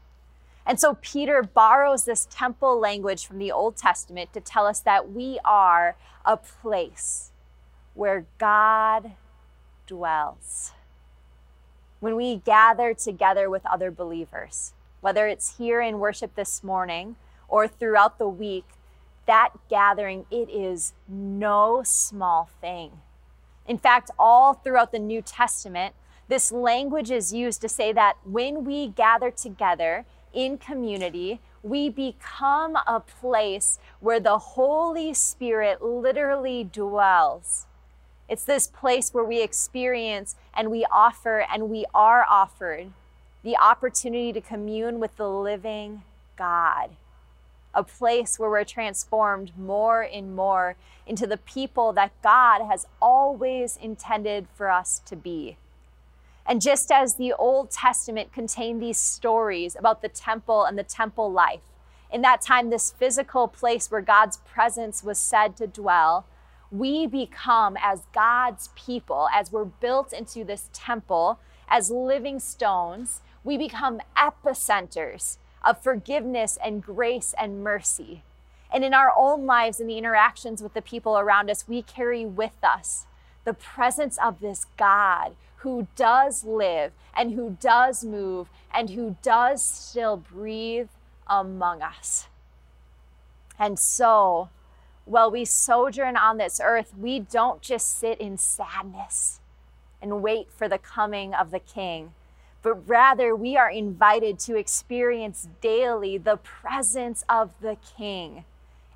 And 0.66 0.80
so 0.80 0.98
Peter 1.02 1.44
borrows 1.44 2.06
this 2.06 2.28
temple 2.30 2.80
language 2.80 3.26
from 3.26 3.38
the 3.38 3.52
Old 3.52 3.78
Testament 3.78 4.34
to 4.34 4.42
tell 4.42 4.66
us 4.66 4.80
that 4.82 5.12
we 5.12 5.40
are 5.46 5.96
a 6.26 6.38
place 6.38 7.32
where 7.94 8.26
God 8.38 9.14
dwells. 9.88 10.72
When 12.00 12.16
we 12.16 12.38
gather 12.38 12.94
together 12.94 13.50
with 13.50 13.66
other 13.66 13.92
believers, 13.92 14.74
whether 15.06 15.28
it's 15.28 15.60
here 15.60 15.82
in 15.82 16.00
worship 16.00 16.34
this 16.34 16.64
morning 16.64 17.16
or 17.48 17.68
throughout 17.68 18.18
the 18.18 18.28
week, 18.28 18.66
that 19.28 19.52
gathering, 19.70 20.26
it 20.32 20.50
is 20.50 20.94
no 21.08 21.84
small 21.86 22.50
thing. 22.60 22.90
In 23.68 23.78
fact, 23.78 24.10
all 24.18 24.56
throughout 24.56 24.92
the 24.92 24.98
New 24.98 25.22
Testament, 25.22 25.94
this 26.28 26.52
language 26.52 27.12
is 27.12 27.32
used 27.32 27.62
to 27.62 27.70
say 27.70 27.94
that 27.94 28.18
when 28.26 28.66
we 28.66 28.88
gather 28.88 29.30
together 29.30 30.06
in 30.34 30.58
community, 30.58 31.40
we 31.62 31.88
become 31.88 32.76
a 32.88 33.00
place 33.00 33.78
where 34.00 34.20
the 34.20 34.40
Holy 34.40 35.14
Spirit 35.14 35.84
literally 35.84 36.64
dwells. 36.64 37.68
It's 38.28 38.44
this 38.44 38.66
place 38.66 39.14
where 39.14 39.24
we 39.24 39.44
experience 39.44 40.36
and 40.52 40.72
we 40.72 40.84
offer 40.92 41.46
and 41.48 41.70
we 41.70 41.86
are 41.94 42.26
offered 42.28 42.92
the 43.46 43.56
opportunity 43.56 44.34
to 44.34 44.42
commune 44.42 45.00
with 45.00 45.16
the 45.16 45.30
living 45.30 46.02
God 46.36 46.90
a 47.76 47.84
place 47.84 48.40
where 48.40 48.50
we're 48.50 48.64
transformed 48.64 49.52
more 49.58 50.02
and 50.02 50.36
more 50.36 50.76
into 51.06 51.28
the 51.28 51.38
people 51.38 51.92
that 51.94 52.12
God 52.24 52.66
has 52.66 52.88
always 53.02 53.78
intended 53.78 54.48
for 54.56 54.72
us 54.72 55.02
to 55.06 55.16
be. 55.16 55.58
And 56.48 56.62
just 56.62 56.92
as 56.92 57.16
the 57.16 57.34
Old 57.34 57.72
Testament 57.72 58.32
contained 58.32 58.82
these 58.82 59.00
stories 59.00 59.76
about 59.78 60.02
the 60.02 60.10
temple 60.10 60.64
and 60.64 60.78
the 60.78 60.84
temple 60.84 61.32
life, 61.32 61.62
in 62.12 62.22
that 62.22 62.42
time, 62.42 62.70
this 62.70 62.92
physical 62.92 63.48
place 63.48 63.92
where 63.92 64.02
God's 64.02 64.38
presence 64.38 65.04
was 65.04 65.18
said 65.18 65.58
to 65.58 65.68
dwell, 65.68 66.26
we 66.72 67.08
become, 67.08 67.78
as 67.82 68.04
God's 68.14 68.70
people, 68.76 69.28
as 69.34 69.52
we're 69.52 69.66
built 69.66 70.14
into 70.14 70.44
this 70.44 70.70
temple, 70.72 71.40
as 71.68 71.90
living 71.90 72.40
stones, 72.40 73.22
we 73.46 73.58
become 73.58 74.02
epicenters 74.18 75.38
of 75.64 75.82
forgiveness 75.82 76.58
and 76.62 76.84
grace 76.84 77.34
and 77.40 77.64
mercy. 77.64 78.24
And 78.74 78.84
in 78.84 78.94
our 78.94 79.14
own 79.16 79.46
lives 79.46 79.80
and 79.80 79.90
the 79.90 79.98
interactions 79.98 80.62
with 80.62 80.74
the 80.74 80.82
people 80.82 81.18
around 81.18 81.50
us, 81.50 81.68
we 81.68 81.82
carry 81.82 82.26
with 82.26 82.62
us 82.64 83.06
the 83.46 83.54
presence 83.54 84.18
of 84.18 84.42
this 84.42 84.66
God 84.78 85.36
who 85.58 85.88
does 85.96 86.44
live 86.44 86.92
and 87.16 87.34
who 87.34 87.58
does 87.62 88.04
move 88.04 88.50
and 88.74 88.90
who 88.90 89.16
does 89.22 89.64
still 89.64 90.18
breathe 90.18 90.90
among 91.28 91.82
us. 91.82 92.28
And 93.58 93.80
so, 93.80 94.50
while 95.06 95.30
we 95.32 95.46
sojourn 95.46 96.18
on 96.18 96.38
this 96.38 96.60
earth, 96.62 96.94
we 96.98 97.20
don't 97.20 97.62
just 97.62 98.00
sit 98.00 98.20
in 98.20 98.38
sadness 98.38 99.40
and 100.02 100.22
wait 100.22 100.50
for 100.52 100.68
the 100.68 100.78
coming 100.78 101.34
of 101.34 101.52
the 101.52 101.60
King, 101.60 102.14
but 102.66 102.90
rather 102.90 103.36
we 103.36 103.56
are 103.56 103.70
invited 103.70 104.40
to 104.40 104.56
experience 104.56 105.48
daily 105.62 106.18
the 106.18 106.36
presence 106.36 107.24
of 107.30 107.52
the 107.62 107.78
King 107.96 108.44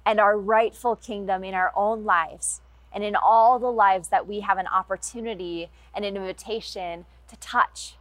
and 0.03 0.19
our 0.19 0.35
rightful 0.35 0.95
kingdom 0.95 1.43
in 1.43 1.53
our 1.53 1.71
own 1.75 2.03
lives 2.03 2.61
and 2.91 3.03
in 3.03 3.15
all 3.15 3.59
the 3.59 3.71
lives 3.71 4.07
that 4.07 4.27
we 4.27 4.39
have 4.39 4.57
an 4.57 4.65
opportunity 4.65 5.69
and 5.93 6.03
an 6.03 6.17
invitation 6.17 7.05
to 7.27 7.35
touch. 7.35 7.93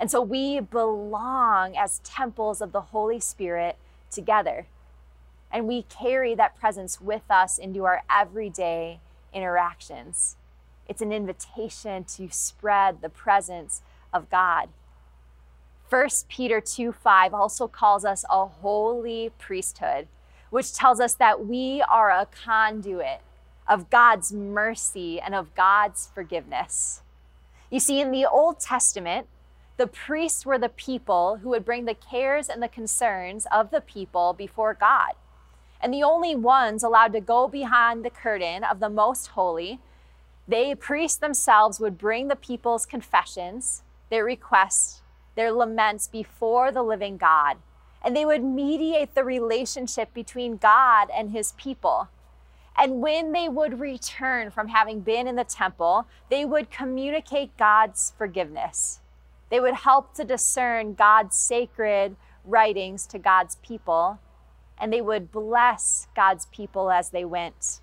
And 0.00 0.10
so 0.10 0.20
we 0.20 0.58
belong 0.58 1.76
as 1.76 2.00
temples 2.00 2.60
of 2.60 2.72
the 2.72 2.80
Holy 2.80 3.20
Spirit 3.20 3.76
together. 4.10 4.66
And 5.52 5.68
we 5.68 5.82
carry 5.82 6.34
that 6.34 6.58
presence 6.58 7.00
with 7.00 7.30
us 7.30 7.56
into 7.56 7.84
our 7.84 8.02
everyday 8.10 8.98
interactions. 9.32 10.34
It's 10.88 11.02
an 11.02 11.12
invitation 11.12 12.02
to 12.16 12.28
spread 12.32 13.00
the 13.00 13.08
presence 13.08 13.80
of 14.12 14.30
God. 14.30 14.68
1 15.88 16.08
Peter 16.28 16.60
2 16.60 16.92
5 16.92 17.34
also 17.34 17.68
calls 17.68 18.04
us 18.04 18.24
a 18.30 18.46
holy 18.46 19.30
priesthood, 19.38 20.08
which 20.50 20.74
tells 20.74 21.00
us 21.00 21.14
that 21.14 21.46
we 21.46 21.82
are 21.88 22.10
a 22.10 22.26
conduit 22.26 23.20
of 23.68 23.90
God's 23.90 24.32
mercy 24.32 25.20
and 25.20 25.34
of 25.34 25.54
God's 25.54 26.10
forgiveness. 26.14 27.02
You 27.70 27.80
see, 27.80 28.00
in 28.00 28.10
the 28.10 28.26
Old 28.26 28.60
Testament, 28.60 29.26
the 29.76 29.86
priests 29.86 30.44
were 30.44 30.58
the 30.58 30.68
people 30.68 31.36
who 31.42 31.50
would 31.50 31.64
bring 31.64 31.84
the 31.84 31.94
cares 31.94 32.48
and 32.48 32.62
the 32.62 32.68
concerns 32.68 33.46
of 33.52 33.70
the 33.70 33.80
people 33.80 34.32
before 34.32 34.74
God 34.74 35.12
and 35.82 35.92
the 35.92 36.04
only 36.04 36.36
ones 36.36 36.84
allowed 36.84 37.12
to 37.12 37.20
go 37.20 37.48
behind 37.48 38.04
the 38.04 38.10
curtain 38.10 38.62
of 38.62 38.78
the 38.78 38.88
most 38.88 39.28
holy. 39.28 39.80
They, 40.46 40.74
priests 40.74 41.18
themselves, 41.18 41.80
would 41.80 41.98
bring 41.98 42.28
the 42.28 42.36
people's 42.36 42.86
confessions, 42.86 43.82
their 44.12 44.24
requests, 44.24 45.02
their 45.34 45.50
laments 45.50 46.06
before 46.06 46.70
the 46.70 46.82
living 46.82 47.16
God, 47.16 47.56
and 48.04 48.14
they 48.14 48.24
would 48.24 48.44
mediate 48.44 49.14
the 49.14 49.24
relationship 49.24 50.12
between 50.12 50.58
God 50.58 51.08
and 51.12 51.30
his 51.30 51.52
people. 51.52 52.08
And 52.76 53.00
when 53.00 53.32
they 53.32 53.48
would 53.48 53.80
return 53.80 54.50
from 54.50 54.68
having 54.68 55.00
been 55.00 55.26
in 55.26 55.36
the 55.36 55.44
temple, 55.44 56.06
they 56.30 56.44
would 56.44 56.70
communicate 56.70 57.56
God's 57.56 58.12
forgiveness. 58.16 59.00
They 59.50 59.58
would 59.58 59.74
help 59.74 60.14
to 60.14 60.24
discern 60.24 60.94
God's 60.94 61.36
sacred 61.36 62.16
writings 62.44 63.06
to 63.06 63.18
God's 63.18 63.56
people 63.56 64.18
and 64.82 64.92
they 64.92 65.00
would 65.00 65.30
bless 65.30 66.08
God's 66.16 66.46
people 66.46 66.90
as 66.90 67.10
they 67.10 67.24
went. 67.24 67.80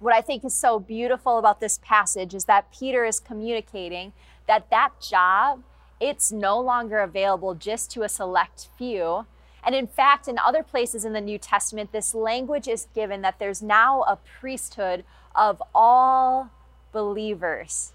What 0.00 0.12
I 0.12 0.20
think 0.20 0.44
is 0.44 0.52
so 0.52 0.80
beautiful 0.80 1.38
about 1.38 1.60
this 1.60 1.78
passage 1.78 2.34
is 2.34 2.46
that 2.46 2.72
Peter 2.72 3.04
is 3.04 3.20
communicating 3.20 4.12
that 4.46 4.70
that 4.70 5.00
job 5.00 5.62
it's 6.00 6.32
no 6.32 6.60
longer 6.60 7.00
available 7.00 7.54
just 7.54 7.90
to 7.92 8.02
a 8.02 8.08
select 8.08 8.68
few. 8.76 9.26
And 9.64 9.74
in 9.74 9.86
fact, 9.86 10.28
in 10.28 10.38
other 10.38 10.62
places 10.62 11.04
in 11.04 11.14
the 11.14 11.20
New 11.20 11.38
Testament, 11.38 11.92
this 11.92 12.14
language 12.14 12.68
is 12.68 12.88
given 12.94 13.22
that 13.22 13.38
there's 13.38 13.62
now 13.62 14.02
a 14.02 14.16
priesthood 14.16 15.04
of 15.34 15.62
all 15.74 16.50
believers. 16.92 17.92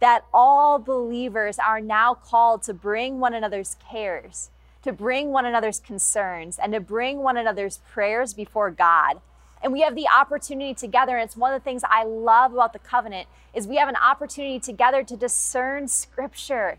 That 0.00 0.26
all 0.34 0.78
believers 0.78 1.58
are 1.58 1.80
now 1.80 2.12
called 2.12 2.62
to 2.64 2.74
bring 2.74 3.18
one 3.18 3.32
another's 3.32 3.76
cares, 3.90 4.50
to 4.82 4.92
bring 4.92 5.32
one 5.32 5.46
another's 5.46 5.80
concerns 5.80 6.58
and 6.58 6.74
to 6.74 6.80
bring 6.80 7.22
one 7.22 7.38
another's 7.38 7.78
prayers 7.90 8.34
before 8.34 8.70
God. 8.70 9.22
And 9.62 9.72
we 9.72 9.80
have 9.80 9.94
the 9.94 10.06
opportunity 10.08 10.74
together, 10.74 11.16
and 11.16 11.24
it's 11.24 11.36
one 11.36 11.52
of 11.52 11.60
the 11.60 11.64
things 11.64 11.82
I 11.88 12.04
love 12.04 12.52
about 12.52 12.72
the 12.72 12.78
covenant 12.78 13.26
is 13.54 13.66
we 13.66 13.76
have 13.76 13.88
an 13.88 13.96
opportunity 13.96 14.60
together 14.60 15.02
to 15.02 15.16
discern 15.16 15.88
scripture 15.88 16.78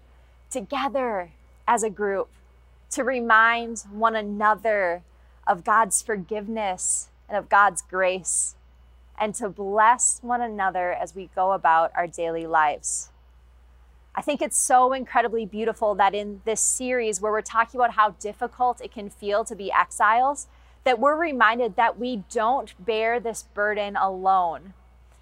together 0.50 1.32
as 1.68 1.84
a 1.84 1.90
group, 1.90 2.30
to 2.92 3.04
remind 3.04 3.80
one 3.92 4.16
another 4.16 5.02
of 5.46 5.64
God's 5.64 6.02
forgiveness 6.02 7.10
and 7.28 7.38
of 7.38 7.50
God's 7.50 7.82
grace, 7.82 8.56
and 9.20 9.34
to 9.36 9.50
bless 9.50 10.20
one 10.22 10.42
another 10.42 10.94
as 10.94 11.16
we 11.16 11.30
go 11.36 11.52
about 11.52 11.92
our 11.96 12.08
daily 12.08 12.46
lives. 12.46 13.10
I 14.16 14.22
think 14.22 14.42
it's 14.42 14.58
so 14.58 14.94
incredibly 14.94 15.46
beautiful 15.46 15.94
that 15.96 16.16
in 16.16 16.42
this 16.46 16.62
series 16.62 17.20
where 17.22 17.32
we're 17.32 17.42
talking 17.42 17.80
about 17.80 17.92
how 17.92 18.12
difficult 18.12 18.82
it 18.82 18.92
can 18.92 19.10
feel 19.10 19.44
to 19.46 19.56
be 19.56 19.72
exiles, 19.72 20.48
that 20.84 21.00
we're 21.00 21.18
reminded 21.18 21.76
that 21.76 22.00
we 22.00 22.24
don't 22.32 22.74
bear 22.84 23.20
this 23.20 23.44
burden 23.44 23.96
alone. 23.96 24.74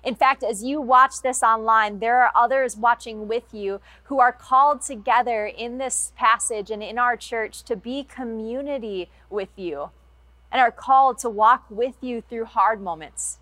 In 0.03 0.13
fact, 0.13 0.43
as 0.43 0.63
you 0.63 0.79
watch 0.79 1.21
this 1.23 1.41
online, 1.41 1.99
there 1.99 2.21
are 2.21 2.31
others 2.35 2.77
watching 2.77 3.27
with 3.27 3.53
you 3.53 3.81
who 4.03 4.19
are 4.19 4.31
called 4.31 4.81
together 4.81 5.47
in 5.47 5.79
this 5.79 6.13
passage 6.15 6.69
and 6.69 6.83
in 6.83 6.99
our 6.99 7.17
church 7.17 7.63
to 7.63 7.75
be 7.75 8.03
community 8.03 9.09
with 9.29 9.49
you 9.55 9.89
and 10.51 10.61
are 10.61 10.71
called 10.71 11.17
to 11.19 11.29
walk 11.29 11.65
with 11.69 11.95
you 12.01 12.21
through 12.21 12.45
hard 12.45 12.79
moments, 12.79 13.39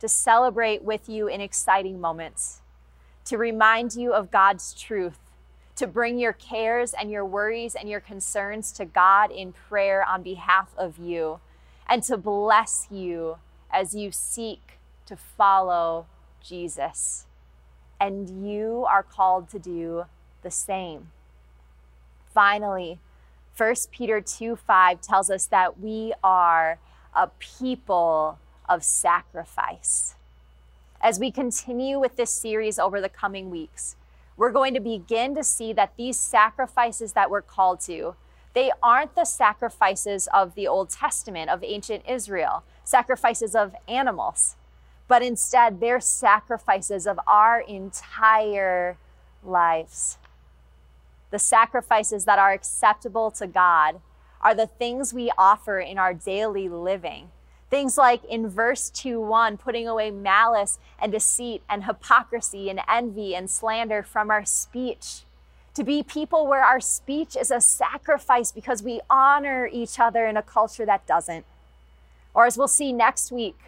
to 0.00 0.08
celebrate 0.08 0.82
with 0.82 1.08
you 1.08 1.28
in 1.28 1.40
exciting 1.40 1.98
moments 1.98 2.62
to 3.24 3.38
remind 3.38 3.94
you 3.94 4.12
of 4.12 4.30
God's 4.30 4.74
truth, 4.74 5.18
to 5.76 5.86
bring 5.86 6.18
your 6.18 6.32
cares 6.32 6.92
and 6.92 7.10
your 7.10 7.24
worries 7.24 7.74
and 7.74 7.88
your 7.88 8.00
concerns 8.00 8.72
to 8.72 8.84
God 8.84 9.30
in 9.30 9.52
prayer 9.52 10.04
on 10.04 10.22
behalf 10.22 10.68
of 10.76 10.98
you, 10.98 11.40
and 11.92 12.02
to 12.04 12.16
bless 12.16 12.86
you 12.90 13.36
as 13.70 13.94
you 13.94 14.10
seek 14.10 14.78
to 15.04 15.14
follow 15.14 16.06
Jesus. 16.42 17.26
And 18.00 18.48
you 18.48 18.86
are 18.88 19.02
called 19.02 19.50
to 19.50 19.58
do 19.58 20.06
the 20.42 20.50
same. 20.50 21.08
Finally, 22.32 22.98
1 23.54 23.74
Peter 23.90 24.22
2 24.22 24.56
5 24.56 25.02
tells 25.02 25.30
us 25.30 25.44
that 25.46 25.78
we 25.78 26.14
are 26.24 26.78
a 27.14 27.28
people 27.38 28.38
of 28.66 28.82
sacrifice 28.82 30.14
as 31.02 31.18
we 31.18 31.30
continue 31.30 31.98
with 31.98 32.16
this 32.16 32.30
series 32.30 32.78
over 32.78 33.00
the 33.00 33.08
coming 33.08 33.50
weeks, 33.50 33.96
we're 34.36 34.52
going 34.52 34.72
to 34.72 34.80
begin 34.80 35.34
to 35.34 35.42
see 35.42 35.72
that 35.72 35.92
these 35.96 36.18
sacrifices 36.18 37.12
that 37.12 37.28
we're 37.28 37.42
called 37.42 37.80
to, 37.80 38.14
they 38.54 38.70
aren't 38.82 39.14
the 39.14 39.24
sacrifices 39.24 40.28
of 40.32 40.54
the 40.54 40.68
Old 40.68 40.90
Testament, 40.90 41.50
of 41.50 41.64
ancient 41.64 42.04
Israel, 42.08 42.64
sacrifices 42.84 43.54
of 43.54 43.74
animals, 43.88 44.56
but 45.08 45.22
instead 45.22 45.80
they're 45.80 46.00
sacrifices 46.00 47.06
of 47.06 47.18
our 47.26 47.60
entire 47.60 48.98
lives. 49.42 50.18
The 51.30 51.38
sacrifices 51.38 52.24
that 52.26 52.38
are 52.38 52.52
acceptable 52.52 53.30
to 53.32 53.46
God 53.46 54.00
are 54.40 54.54
the 54.54 54.66
things 54.66 55.14
we 55.14 55.30
offer 55.38 55.78
in 55.78 55.98
our 55.98 56.12
daily 56.12 56.68
living 56.68 57.30
Things 57.72 57.96
like 57.96 58.22
in 58.26 58.50
verse 58.50 58.90
2 58.90 59.18
1, 59.18 59.56
putting 59.56 59.88
away 59.88 60.10
malice 60.10 60.78
and 60.98 61.10
deceit 61.10 61.62
and 61.70 61.84
hypocrisy 61.84 62.68
and 62.68 62.80
envy 62.86 63.34
and 63.34 63.48
slander 63.48 64.02
from 64.02 64.30
our 64.30 64.44
speech. 64.44 65.22
To 65.74 65.84
be 65.84 66.02
people 66.02 66.46
where 66.46 66.62
our 66.62 66.80
speech 66.80 67.34
is 67.34 67.50
a 67.50 67.60
sacrifice 67.60 68.52
because 68.52 68.82
we 68.82 69.00
honor 69.08 69.66
each 69.72 69.98
other 69.98 70.26
in 70.26 70.36
a 70.36 70.42
culture 70.42 70.84
that 70.84 71.06
doesn't. 71.06 71.46
Or 72.34 72.44
as 72.44 72.58
we'll 72.58 72.68
see 72.68 72.92
next 72.92 73.32
week, 73.32 73.58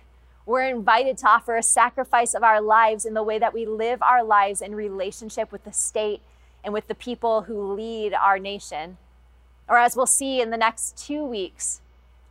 we're 0.44 0.68
invited 0.68 1.16
to 1.18 1.28
offer 1.28 1.56
a 1.56 1.62
sacrifice 1.62 2.34
of 2.34 2.42
our 2.42 2.60
lives 2.60 3.06
in 3.06 3.14
the 3.14 3.22
way 3.22 3.38
that 3.38 3.54
we 3.54 3.64
live 3.64 4.02
our 4.02 4.22
lives 4.22 4.60
in 4.60 4.74
relationship 4.74 5.50
with 5.50 5.64
the 5.64 5.72
state 5.72 6.20
and 6.62 6.74
with 6.74 6.88
the 6.88 6.94
people 6.94 7.42
who 7.42 7.72
lead 7.72 8.12
our 8.12 8.38
nation. 8.38 8.98
Or 9.66 9.78
as 9.78 9.96
we'll 9.96 10.06
see 10.06 10.42
in 10.42 10.50
the 10.50 10.58
next 10.58 10.98
two 10.98 11.24
weeks, 11.24 11.80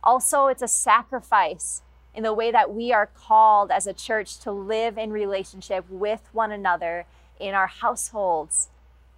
also, 0.04 0.46
it's 0.46 0.62
a 0.62 0.68
sacrifice 0.68 1.82
in 2.14 2.22
the 2.22 2.34
way 2.34 2.52
that 2.52 2.72
we 2.72 2.92
are 2.92 3.06
called 3.06 3.72
as 3.72 3.88
a 3.88 3.92
church 3.92 4.38
to 4.40 4.52
live 4.52 4.96
in 4.96 5.10
relationship 5.10 5.84
with 5.90 6.20
one 6.32 6.52
another 6.52 7.06
in 7.40 7.54
our 7.54 7.66
households 7.66 8.68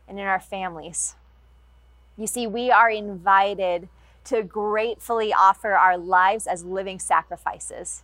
and 0.09 0.19
in 0.19 0.27
our 0.27 0.41
families. 0.41 1.15
You 2.17 2.27
see, 2.27 2.47
we 2.47 2.71
are 2.71 2.91
invited 2.91 3.89
to 4.25 4.43
gratefully 4.43 5.33
offer 5.33 5.73
our 5.73 5.97
lives 5.97 6.47
as 6.47 6.65
living 6.65 6.99
sacrifices, 6.99 8.03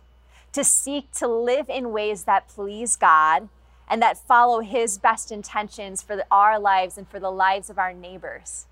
to 0.53 0.63
seek 0.63 1.11
to 1.13 1.27
live 1.27 1.69
in 1.69 1.91
ways 1.91 2.23
that 2.23 2.47
please 2.47 2.95
God 2.95 3.49
and 3.89 4.01
that 4.01 4.17
follow 4.17 4.61
His 4.61 4.97
best 4.97 5.31
intentions 5.31 6.01
for 6.01 6.23
our 6.31 6.59
lives 6.59 6.97
and 6.97 7.07
for 7.07 7.19
the 7.19 7.31
lives 7.31 7.69
of 7.69 7.77
our 7.77 7.93
neighbors. 7.93 8.67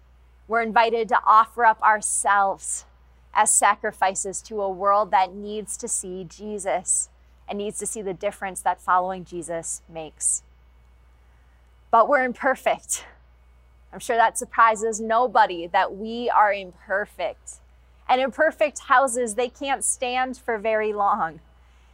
We're 0.48 0.62
invited 0.62 1.10
to 1.10 1.20
offer 1.26 1.66
up 1.66 1.82
ourselves 1.82 2.86
as 3.34 3.58
sacrifices 3.58 4.42
to 4.44 4.62
a 4.62 4.70
world 4.70 5.12
that 5.12 5.34
needs 5.34 5.78
to 5.78 5.88
see 5.88 6.24
Jesus 6.24 7.10
and 7.48 7.58
needs 7.58 7.80
to 7.80 7.86
see 7.86 8.02
the 8.02 8.14
difference 8.14 8.62
that 8.62 8.82
following 8.82 9.26
Jesus 9.26 9.82
makes. 9.90 10.44
But 11.90 12.08
we're 12.08 12.24
imperfect. 12.24 13.06
I'm 13.94 14.00
sure 14.00 14.16
that 14.16 14.38
surprises 14.38 15.00
nobody 15.00 15.68
that 15.68 15.96
we 15.96 16.30
are 16.30 16.54
imperfect. 16.54 17.60
And 18.08 18.22
imperfect 18.22 18.80
houses, 18.80 19.36
they 19.36 19.50
can't 19.50 19.84
stand 19.84 20.38
for 20.38 20.58
very 20.58 20.94
long. 20.94 21.40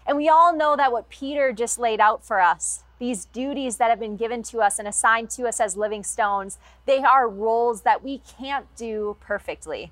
And 0.05 0.17
we 0.17 0.29
all 0.29 0.55
know 0.55 0.75
that 0.75 0.91
what 0.91 1.09
Peter 1.09 1.51
just 1.51 1.77
laid 1.77 1.99
out 1.99 2.23
for 2.23 2.39
us, 2.39 2.83
these 2.99 3.25
duties 3.25 3.77
that 3.77 3.89
have 3.89 3.99
been 3.99 4.15
given 4.15 4.41
to 4.43 4.59
us 4.59 4.79
and 4.79 4.87
assigned 4.87 5.29
to 5.31 5.47
us 5.47 5.59
as 5.59 5.75
living 5.77 6.03
stones, 6.03 6.57
they 6.85 6.99
are 6.99 7.27
roles 7.27 7.81
that 7.81 8.03
we 8.03 8.19
can't 8.19 8.65
do 8.75 9.17
perfectly. 9.19 9.91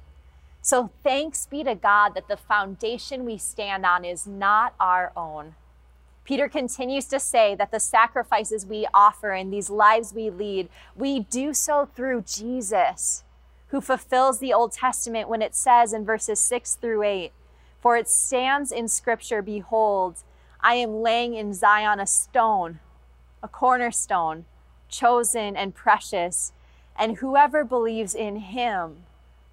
So 0.61 0.89
thanks 1.03 1.45
be 1.45 1.63
to 1.63 1.75
God 1.75 2.15
that 2.15 2.27
the 2.27 2.37
foundation 2.37 3.25
we 3.25 3.37
stand 3.37 3.85
on 3.85 4.03
is 4.03 4.25
not 4.25 4.73
our 4.79 5.11
own. 5.15 5.53
Peter 6.25 6.49
continues 6.49 7.05
to 7.05 7.19
say 7.19 7.53
that 7.53 7.69
the 7.69 7.79
sacrifices 7.79 8.65
we 8.65 8.87
offer 8.93 9.31
and 9.31 9.53
these 9.53 9.69
lives 9.69 10.11
we 10.11 10.31
lead, 10.31 10.67
we 10.95 11.19
do 11.19 11.53
so 11.53 11.87
through 11.95 12.23
Jesus, 12.23 13.23
who 13.67 13.79
fulfills 13.79 14.39
the 14.39 14.51
Old 14.51 14.71
Testament 14.71 15.29
when 15.29 15.43
it 15.43 15.53
says 15.53 15.93
in 15.93 16.03
verses 16.03 16.39
6 16.39 16.75
through 16.75 17.03
8, 17.03 17.31
For 17.79 17.95
it 17.95 18.09
stands 18.09 18.71
in 18.71 18.87
Scripture, 18.87 19.43
Behold, 19.43 20.23
I 20.59 20.73
am 20.75 21.03
laying 21.03 21.35
in 21.35 21.53
Zion 21.53 21.99
a 21.99 22.07
stone, 22.07 22.79
a 23.43 23.47
cornerstone, 23.47 24.45
chosen 24.89 25.55
and 25.55 25.75
precious, 25.75 26.53
and 26.97 27.17
whoever 27.17 27.63
believes 27.63 28.15
in 28.15 28.37
him 28.37 29.03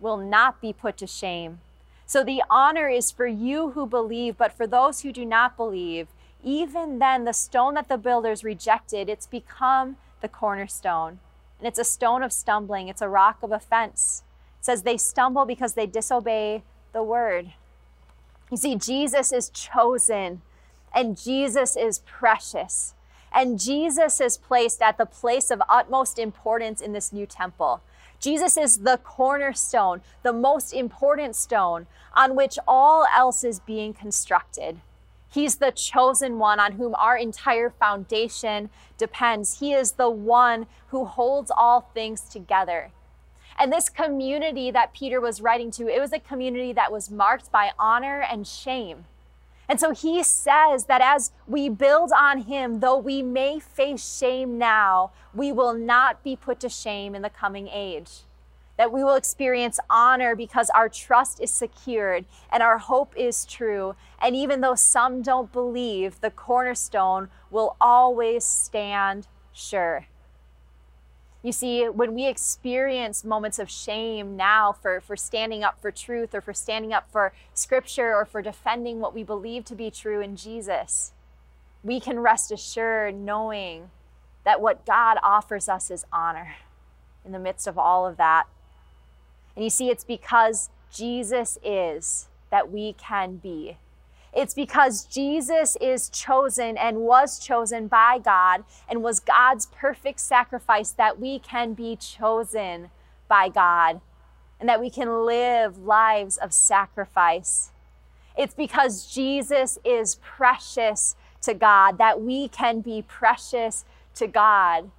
will 0.01 0.17
not 0.17 0.63
be 0.63 0.73
put 0.73 0.97
to 0.97 1.07
shame. 1.07 1.61
So 2.07 2.25
the 2.25 2.43
honor 2.49 2.89
is 2.89 3.11
for 3.11 3.27
you 3.27 3.73
who 3.73 3.87
believe, 3.87 4.39
but 4.39 4.57
for 4.57 4.67
those 4.67 5.01
who 5.01 5.13
do 5.13 5.27
not 5.27 5.57
believe, 5.57 6.09
even 6.43 6.99
then, 6.99 7.25
the 7.25 7.33
stone 7.33 7.75
that 7.75 7.89
the 7.89 7.99
builders 7.99 8.43
rejected, 8.43 9.09
it's 9.09 9.27
become 9.27 9.97
the 10.21 10.29
cornerstone. 10.29 11.21
And 11.59 11.69
it's 11.69 11.79
a 11.79 11.85
stone 11.85 12.23
of 12.23 12.33
stumbling, 12.33 12.89
it's 12.89 13.03
a 13.03 13.09
rock 13.09 13.43
of 13.43 13.53
offense. 13.53 14.25
It 14.59 14.65
says 14.65 14.83
they 14.83 14.97
stumble 14.97 15.45
because 15.45 15.75
they 15.75 15.87
disobey 15.87 16.63
the 16.93 17.03
word. 17.03 17.53
You 18.51 18.57
see, 18.57 18.77
Jesus 18.77 19.33
is 19.33 19.49
chosen 19.51 20.43
and 20.95 21.17
Jesus 21.21 21.77
is 21.77 22.01
precious. 22.01 22.95
And 23.35 23.59
Jesus 23.59 24.21
is 24.21 24.37
placed 24.37 24.83
at 24.83 24.99
the 24.99 25.07
place 25.07 25.51
of 25.51 25.63
utmost 25.69 26.19
importance 26.19 26.81
in 26.81 26.93
this 26.93 27.13
new 27.13 27.25
temple. 27.25 27.81
Jesus 28.21 28.57
is 28.57 28.79
the 28.79 28.99
cornerstone, 28.99 30.03
the 30.23 30.33
most 30.33 30.75
important 30.75 31.35
stone 31.35 31.87
on 32.15 32.37
which 32.37 32.59
all 32.69 33.07
else 33.17 33.43
is 33.43 33.59
being 33.59 33.95
constructed. 33.95 34.81
He's 35.33 35.57
the 35.57 35.71
chosen 35.71 36.39
one 36.39 36.61
on 36.61 36.73
whom 36.73 36.95
our 36.95 37.17
entire 37.17 37.71
foundation 37.71 38.69
depends. 38.99 39.61
He 39.61 39.73
is 39.73 39.93
the 39.93 40.11
one 40.11 40.67
who 40.89 41.07
holds 41.07 41.51
all 41.51 41.89
things 41.95 42.21
together. 42.23 42.91
And 43.59 43.73
this 43.73 43.89
community 43.89 44.71
that 44.71 44.93
Peter 44.93 45.21
was 45.21 45.41
writing 45.41 45.71
to, 45.73 45.89
it 45.89 46.01
was 46.01 46.13
a 46.13 46.19
community 46.19 46.73
that 46.75 46.93
was 46.93 47.11
marked 47.11 47.51
by 47.51 47.71
honor 47.79 48.21
and 48.21 48.47
shame. 48.47 49.05
And 49.69 49.81
so 49.81 49.93
he 49.93 50.23
says 50.23 50.85
that 50.85 51.01
as 51.01 51.33
we 51.47 51.71
build 51.71 52.13
on 52.13 52.43
him, 52.43 52.81
though 52.81 52.99
we 52.99 53.23
may 53.23 53.59
face 53.59 54.19
shame 54.19 54.59
now, 54.59 55.13
we 55.33 55.51
will 55.51 55.73
not 55.73 56.23
be 56.23 56.37
put 56.37 56.61
to 56.61 56.69
shame 56.69 57.15
in 57.15 57.23
the 57.23 57.31
coming 57.31 57.69
age. 57.69 58.25
That 58.83 58.91
we 58.91 59.05
will 59.05 59.15
experience 59.15 59.79
honor 59.89 60.35
because 60.35 60.69
our 60.71 60.89
trust 60.89 61.41
is 61.41 61.53
secured 61.53 62.25
and 62.51 62.65
our 62.65 62.79
hope 62.79 63.15
is 63.17 63.45
true. 63.45 63.95
And 64.21 64.35
even 64.35 64.61
though 64.61 64.75
some 64.75 65.23
don't 65.23 65.53
believe, 65.53 66.21
the 66.21 66.33
cornerstone 66.33 67.29
will 67.49 67.77
always 67.81 68.43
stand 68.43 69.29
sure. 69.53 70.07
You 71.45 71.53
see, 71.53 71.89
when 71.89 72.13
we 72.13 72.27
experience 72.27 73.23
moments 73.23 73.61
of 73.61 73.71
shame 73.71 74.37
now 74.37 74.73
for, 74.73 75.01
for 75.01 75.15
standing 75.15 75.63
up 75.63 75.81
for 75.81 75.93
truth 75.93 76.35
or 76.35 76.41
for 76.41 76.53
standing 76.53 76.93
up 76.93 77.09
for 77.09 77.33
scripture 77.55 78.13
or 78.17 78.25
for 78.25 78.43
defending 78.43 78.99
what 78.99 79.15
we 79.15 79.23
believe 79.23 79.65
to 79.67 79.77
be 79.77 79.93
true 79.93 80.21
in 80.21 80.35
Jesus, 80.35 81.13
we 81.85 82.01
can 82.01 82.19
rest 82.19 82.51
assured 82.51 83.15
knowing 83.15 83.91
that 84.43 84.61
what 84.61 84.85
God 84.85 85.19
offers 85.23 85.69
us 85.69 85.89
is 85.89 86.05
honor 86.13 86.57
in 87.25 87.31
the 87.31 87.39
midst 87.39 87.69
of 87.69 87.79
all 87.79 88.05
of 88.05 88.17
that. 88.17 88.49
And 89.55 89.65
you 89.65 89.71
see, 89.71 89.91
it's 89.91 90.05
because 90.05 90.71
Jesus 90.93 91.59
is 91.65 92.29
that 92.51 92.71
we 92.71 92.95
can 92.95 93.37
be. 93.37 93.77
It's 94.35 94.55
because 94.55 95.05
Jesus 95.05 95.77
is 95.81 96.09
chosen 96.09 96.79
and 96.79 96.99
was 96.99 97.39
chosen 97.39 97.87
by 97.87 98.19
God 98.19 98.65
and 98.89 99.03
was 99.03 99.21
God's 99.21 99.67
perfect 99.67 100.21
sacrifice 100.21 100.91
that 100.93 101.21
we 101.21 101.39
can 101.39 101.75
be 101.75 101.97
chosen 101.97 102.91
by 103.29 103.51
God 103.51 104.01
and 104.59 104.69
that 104.69 104.81
we 104.81 104.89
can 104.89 105.27
live 105.27 105.79
lives 105.79 106.39
of 106.39 106.55
sacrifice. 106.55 107.73
It's 108.37 108.55
because 108.55 109.13
Jesus 109.13 109.79
is 109.85 110.15
precious 110.15 111.15
to 111.43 111.53
God 111.53 111.99
that 111.99 112.23
we 112.23 112.49
can 112.49 112.81
be 112.81 113.03
precious 113.03 113.85
to 114.15 114.27
God. 114.27 114.91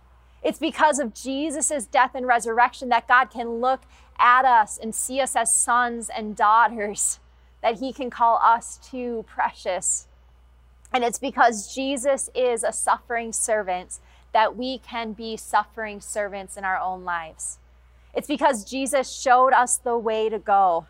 It's 0.44 0.60
because 0.60 1.00
of 1.00 1.14
Jesus' 1.14 1.86
death 1.86 2.12
and 2.14 2.28
resurrection 2.28 2.90
that 2.90 3.08
God 3.08 3.32
can 3.32 3.62
look 3.62 3.82
at 4.20 4.46
us 4.46 4.78
and 4.78 4.94
see 4.94 5.20
us 5.20 5.36
as 5.36 5.54
sons 5.54 6.10
and 6.16 6.36
daughters 6.36 7.20
that 7.62 7.80
he 7.80 7.94
can 7.94 8.10
call 8.10 8.38
us 8.38 8.78
too 8.78 9.26
precious. 9.28 10.08
And 10.94 11.04
it's 11.04 11.20
because 11.20 11.74
Jesus 11.74 12.30
is 12.36 12.64
a 12.64 12.72
suffering 12.72 13.34
servant 13.34 14.00
that 14.34 14.56
we 14.56 14.80
can 14.80 15.14
be 15.14 15.38
suffering 15.38 16.02
servants 16.02 16.58
in 16.58 16.64
our 16.64 16.78
own 16.78 17.04
lives. 17.04 17.60
It's 18.14 18.28
because 18.28 18.64
Jesus 18.64 19.12
showed 19.12 19.54
us 19.54 19.78
the 19.78 19.98
way 19.98 20.30
to 20.30 20.38
go. 20.38 20.86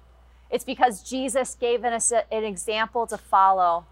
It's 0.49 0.65
because 0.65 1.01
Jesus 1.01 1.55
gave 1.55 1.85
us 1.85 2.11
an 2.11 2.43
example 2.43 3.07
to 3.07 3.17
follow. 3.17 3.85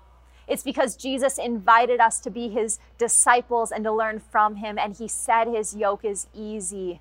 It's 0.48 0.64
because 0.64 0.98
Jesus 0.98 1.38
invited 1.38 2.00
us 2.00 2.20
to 2.22 2.30
be 2.30 2.50
his 2.50 2.80
disciples 2.98 3.72
and 3.72 3.84
to 3.86 3.92
learn 3.92 4.20
from 4.20 4.58
him. 4.58 4.78
And 4.78 4.96
he 4.96 5.08
said 5.08 5.48
his 5.48 5.76
yoke 5.76 6.04
is 6.04 6.28
easy. 6.34 7.00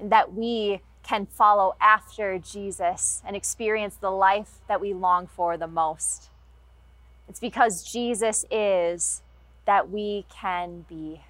And 0.00 0.10
that 0.10 0.34
we 0.34 0.80
can 1.04 1.26
follow 1.26 1.76
after 1.80 2.38
Jesus 2.38 3.22
and 3.26 3.36
experience 3.36 3.94
the 3.96 4.10
life 4.10 4.60
that 4.66 4.80
we 4.80 4.92
long 4.92 5.26
for 5.26 5.56
the 5.56 5.66
most. 5.66 6.30
It's 7.28 7.40
because 7.40 7.84
Jesus 7.84 8.44
is 8.50 9.22
that 9.66 9.90
we 9.90 10.26
can 10.28 10.84
be. 10.88 11.22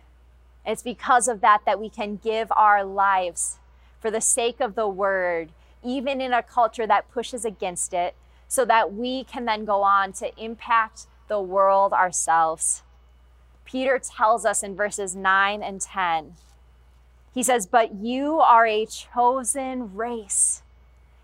it's 0.66 0.82
because 0.82 1.28
of 1.28 1.42
that 1.42 1.60
that 1.66 1.78
we 1.78 1.90
can 1.90 2.16
give 2.16 2.50
our 2.52 2.82
lives 2.84 3.58
for 4.00 4.10
the 4.10 4.20
sake 4.20 4.60
of 4.60 4.74
the 4.74 4.88
word, 4.88 5.50
even 5.82 6.20
in 6.20 6.32
a 6.32 6.42
culture 6.42 6.86
that 6.86 7.10
pushes 7.10 7.44
against 7.44 7.92
it, 7.92 8.14
so 8.48 8.64
that 8.64 8.94
we 8.94 9.24
can 9.24 9.44
then 9.44 9.64
go 9.64 9.82
on 9.82 10.12
to 10.12 10.32
impact 10.42 11.06
the 11.28 11.40
world 11.40 11.92
ourselves. 11.92 12.82
Peter 13.64 13.98
tells 13.98 14.44
us 14.44 14.62
in 14.62 14.74
verses 14.74 15.14
9 15.14 15.62
and 15.62 15.80
10 15.80 16.34
he 17.34 17.42
says, 17.42 17.66
But 17.66 17.96
you 17.96 18.38
are 18.38 18.66
a 18.66 18.86
chosen 18.86 19.94
race. 19.94 20.62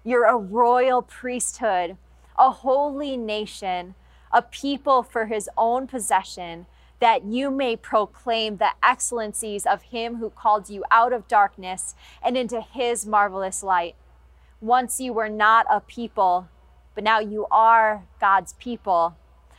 You're 0.02 0.24
a 0.24 0.36
royal 0.36 1.02
priesthood, 1.02 1.96
a 2.36 2.50
holy 2.50 3.16
nation, 3.16 3.94
a 4.32 4.42
people 4.42 5.02
for 5.02 5.26
his 5.26 5.48
own 5.56 5.86
possession, 5.86 6.66
that 6.98 7.24
you 7.24 7.50
may 7.50 7.76
proclaim 7.76 8.56
the 8.56 8.72
excellencies 8.82 9.64
of 9.64 9.82
him 9.82 10.16
who 10.16 10.30
called 10.30 10.68
you 10.68 10.84
out 10.90 11.12
of 11.12 11.28
darkness 11.28 11.94
and 12.22 12.36
into 12.36 12.60
his 12.60 13.06
marvelous 13.06 13.62
light. 13.62 13.94
Once 14.60 15.00
you 15.00 15.12
were 15.12 15.28
not 15.28 15.64
a 15.70 15.80
people, 15.80 16.48
but 16.94 17.04
now 17.04 17.20
you 17.20 17.46
are 17.50 18.04
God's 18.20 18.52
people. 18.54 19.16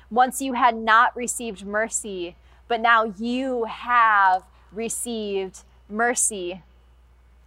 Once 0.09 0.41
you 0.41 0.53
had 0.53 0.75
not 0.75 1.15
received 1.15 1.65
mercy, 1.65 2.35
but 2.67 2.81
now 2.81 3.05
you 3.17 3.63
have 3.63 4.43
received 4.71 5.63
mercy. 5.91 6.63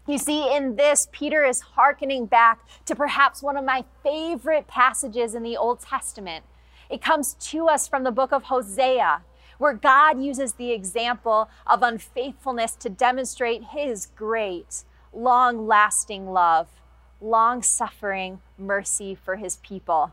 You 0.07 0.19
see, 0.19 0.55
in 0.55 0.77
this, 0.77 1.09
Peter 1.13 1.45
is 1.45 1.61
hearkening 1.61 2.27
back 2.27 2.61
to 2.85 2.95
perhaps 2.95 3.43
one 3.43 3.57
of 3.57 3.65
my 3.65 3.85
favorite 4.03 4.67
passages 4.67 5.35
in 5.35 5.43
the 5.43 5.57
Old 5.57 5.81
Testament. 5.81 6.45
It 6.91 7.01
comes 7.01 7.35
to 7.35 7.69
us 7.69 7.89
from 7.89 8.05
the 8.05 8.11
book 8.11 8.33
of 8.33 8.45
Hosea, 8.45 9.23
where 9.57 9.73
God 9.73 10.23
uses 10.23 10.55
the 10.55 10.73
example 10.73 11.49
of 11.67 11.83
unfaithfulness 11.83 12.75
to 12.77 12.91
demonstrate 12.91 13.65
his 13.73 14.09
great, 14.15 14.85
long 15.13 15.67
lasting 15.67 16.31
love, 16.31 16.69
long 17.21 17.63
suffering 17.63 18.41
mercy 18.59 19.15
for 19.15 19.37
his 19.37 19.57
people. 19.57 20.13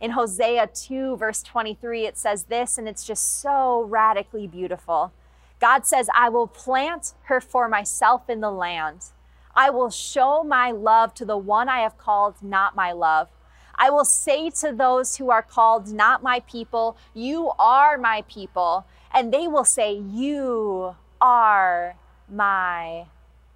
In 0.00 0.12
Hosea 0.12 0.68
2, 0.74 1.16
verse 1.16 1.42
23, 1.42 2.06
it 2.06 2.18
says 2.18 2.44
this, 2.44 2.78
and 2.78 2.88
it's 2.88 3.04
just 3.04 3.40
so 3.40 3.82
radically 3.82 4.46
beautiful. 4.46 5.12
God 5.60 5.86
says, 5.86 6.08
I 6.14 6.28
will 6.28 6.46
plant 6.46 7.14
her 7.24 7.40
for 7.40 7.68
myself 7.68 8.28
in 8.30 8.40
the 8.40 8.50
land. 8.50 9.06
I 9.54 9.70
will 9.70 9.90
show 9.90 10.44
my 10.44 10.70
love 10.70 11.14
to 11.14 11.24
the 11.24 11.36
one 11.36 11.68
I 11.68 11.80
have 11.80 11.98
called 11.98 12.42
not 12.42 12.76
my 12.76 12.92
love. 12.92 13.28
I 13.74 13.90
will 13.90 14.04
say 14.04 14.50
to 14.50 14.72
those 14.72 15.16
who 15.16 15.30
are 15.30 15.42
called 15.42 15.92
not 15.92 16.22
my 16.22 16.40
people, 16.40 16.96
You 17.14 17.52
are 17.58 17.96
my 17.96 18.24
people. 18.28 18.86
And 19.12 19.32
they 19.32 19.48
will 19.48 19.64
say, 19.64 19.94
You 19.94 20.96
are 21.20 21.96
my 22.28 23.06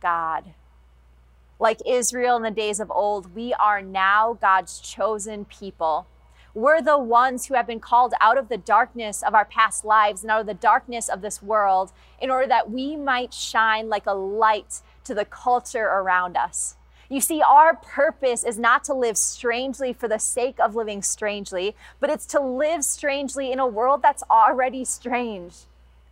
God. 0.00 0.54
Like 1.58 1.78
Israel 1.86 2.36
in 2.36 2.42
the 2.42 2.50
days 2.50 2.80
of 2.80 2.90
old, 2.90 3.34
we 3.34 3.52
are 3.54 3.82
now 3.82 4.36
God's 4.40 4.80
chosen 4.80 5.44
people. 5.44 6.06
We're 6.54 6.82
the 6.82 6.98
ones 6.98 7.46
who 7.46 7.54
have 7.54 7.66
been 7.66 7.80
called 7.80 8.12
out 8.20 8.36
of 8.36 8.50
the 8.50 8.58
darkness 8.58 9.22
of 9.22 9.34
our 9.34 9.46
past 9.46 9.86
lives 9.86 10.22
and 10.22 10.30
out 10.30 10.42
of 10.42 10.46
the 10.46 10.52
darkness 10.52 11.08
of 11.08 11.22
this 11.22 11.42
world 11.42 11.92
in 12.20 12.30
order 12.30 12.46
that 12.46 12.70
we 12.70 12.94
might 12.94 13.32
shine 13.32 13.88
like 13.88 14.06
a 14.06 14.12
light 14.12 14.82
to 15.04 15.14
the 15.14 15.24
culture 15.24 15.86
around 15.86 16.36
us. 16.36 16.76
You 17.08 17.22
see, 17.22 17.40
our 17.40 17.74
purpose 17.74 18.44
is 18.44 18.58
not 18.58 18.84
to 18.84 18.94
live 18.94 19.16
strangely 19.16 19.94
for 19.94 20.08
the 20.08 20.18
sake 20.18 20.60
of 20.60 20.74
living 20.74 21.02
strangely, 21.02 21.74
but 22.00 22.10
it's 22.10 22.26
to 22.26 22.40
live 22.40 22.84
strangely 22.84 23.50
in 23.50 23.58
a 23.58 23.66
world 23.66 24.02
that's 24.02 24.22
already 24.30 24.84
strange 24.84 25.54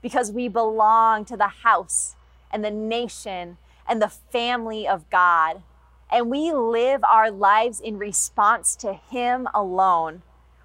because 0.00 0.33
we 0.33 0.48
belong 0.48 1.26
to 1.26 1.37
the 1.37 1.48
house 1.48 2.16
and 2.50 2.64
the 2.64 2.70
nation 2.70 3.59
and 3.87 4.00
the 4.00 4.09
family 4.09 4.88
of 4.88 5.09
God. 5.11 5.62
And 6.11 6.31
we 6.31 6.50
live 6.50 7.03
our 7.05 7.31
lives 7.31 7.79
in 7.79 7.98
response 7.98 8.74
to 8.76 8.94
Him 8.94 9.46
alone. 9.55 10.22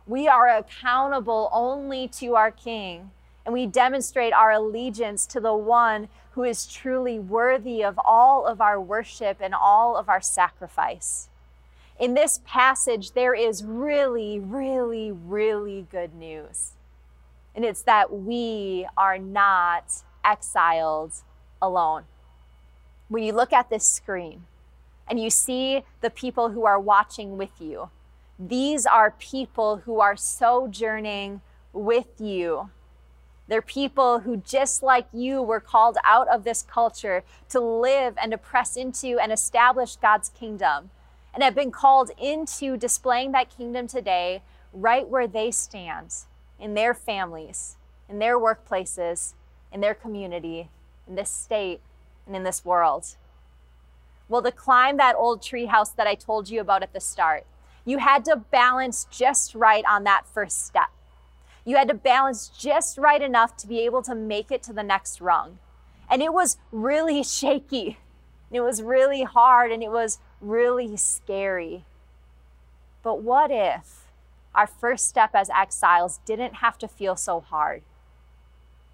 We 0.07 0.27
are 0.27 0.47
accountable 0.47 1.49
only 1.51 2.07
to 2.09 2.35
our 2.35 2.51
King, 2.51 3.11
and 3.43 3.53
we 3.53 3.65
demonstrate 3.65 4.33
our 4.33 4.51
allegiance 4.51 5.25
to 5.27 5.39
the 5.39 5.55
one 5.55 6.09
who 6.31 6.43
is 6.43 6.67
truly 6.67 7.17
worthy 7.17 7.83
of 7.83 7.99
all 8.03 8.45
of 8.45 8.61
our 8.61 8.79
worship 8.79 9.37
and 9.39 9.55
all 9.55 9.95
of 9.95 10.07
our 10.07 10.21
sacrifice. 10.21 11.29
In 11.99 12.13
this 12.13 12.41
passage, 12.45 13.11
there 13.11 13.33
is 13.33 13.63
really, 13.63 14.37
really, 14.37 15.11
really 15.11 15.87
good 15.89 16.13
news. 16.13 16.73
And 17.55 17.63
it's 17.63 17.81
that 17.83 18.11
we 18.11 18.85
are 18.97 19.17
not 19.17 20.03
exiled 20.23 21.13
alone. 21.61 22.03
When 23.07 23.23
you 23.23 23.31
look 23.31 23.53
at 23.53 23.69
this 23.69 23.89
screen 23.89 24.45
and 25.07 25.19
you 25.19 25.29
see 25.29 25.83
the 26.01 26.09
people 26.09 26.49
who 26.49 26.65
are 26.65 26.79
watching 26.79 27.37
with 27.37 27.61
you, 27.61 27.89
these 28.37 28.85
are 28.85 29.11
people 29.11 29.77
who 29.77 29.99
are 29.99 30.17
sojourning 30.17 31.41
with 31.73 32.19
you 32.19 32.69
they're 33.47 33.61
people 33.61 34.19
who, 34.19 34.37
just 34.37 34.81
like 34.81 35.07
you, 35.13 35.41
were 35.41 35.59
called 35.59 35.97
out 36.03 36.27
of 36.27 36.43
this 36.43 36.63
culture 36.63 37.23
to 37.49 37.59
live 37.59 38.15
and 38.21 38.31
to 38.31 38.37
press 38.37 38.75
into 38.75 39.19
and 39.19 39.31
establish 39.31 39.97
God's 39.97 40.29
kingdom, 40.29 40.89
and 41.33 41.43
have 41.43 41.53
been 41.53 41.71
called 41.71 42.11
into 42.19 42.77
displaying 42.77 43.33
that 43.33 43.55
kingdom 43.55 43.87
today 43.87 44.41
right 44.73 45.07
where 45.07 45.27
they 45.27 45.51
stand 45.51 46.13
in 46.59 46.73
their 46.73 46.93
families, 46.93 47.75
in 48.09 48.19
their 48.19 48.39
workplaces, 48.39 49.33
in 49.71 49.81
their 49.81 49.93
community, 49.93 50.69
in 51.07 51.15
this 51.15 51.29
state, 51.29 51.81
and 52.25 52.35
in 52.35 52.43
this 52.43 52.65
world. 52.65 53.15
Well, 54.27 54.41
to 54.41 54.51
climb 54.51 54.97
that 54.97 55.15
old 55.15 55.41
treehouse 55.41 55.95
that 55.95 56.07
I 56.07 56.15
told 56.15 56.49
you 56.49 56.61
about 56.61 56.81
at 56.81 56.93
the 56.93 56.99
start, 56.99 57.45
you 57.85 57.99
had 57.99 58.25
to 58.25 58.35
balance 58.35 59.07
just 59.11 59.53
right 59.53 59.85
on 59.87 60.03
that 60.03 60.25
first 60.25 60.65
step. 60.65 60.89
You 61.63 61.77
had 61.77 61.87
to 61.87 61.93
balance 61.93 62.49
just 62.49 62.97
right 62.97 63.21
enough 63.21 63.55
to 63.57 63.67
be 63.67 63.79
able 63.81 64.01
to 64.03 64.15
make 64.15 64.51
it 64.51 64.61
to 64.63 64.73
the 64.73 64.83
next 64.83 65.21
rung. 65.21 65.59
And 66.09 66.21
it 66.21 66.33
was 66.33 66.57
really 66.71 67.23
shaky. 67.23 67.97
It 68.51 68.61
was 68.61 68.81
really 68.81 69.23
hard 69.23 69.71
and 69.71 69.83
it 69.83 69.91
was 69.91 70.19
really 70.41 70.97
scary. 70.97 71.85
But 73.03 73.21
what 73.21 73.51
if 73.51 74.05
our 74.53 74.67
first 74.67 75.07
step 75.07 75.31
as 75.33 75.49
exiles 75.49 76.19
didn't 76.25 76.55
have 76.55 76.77
to 76.79 76.87
feel 76.87 77.15
so 77.15 77.39
hard? 77.39 77.83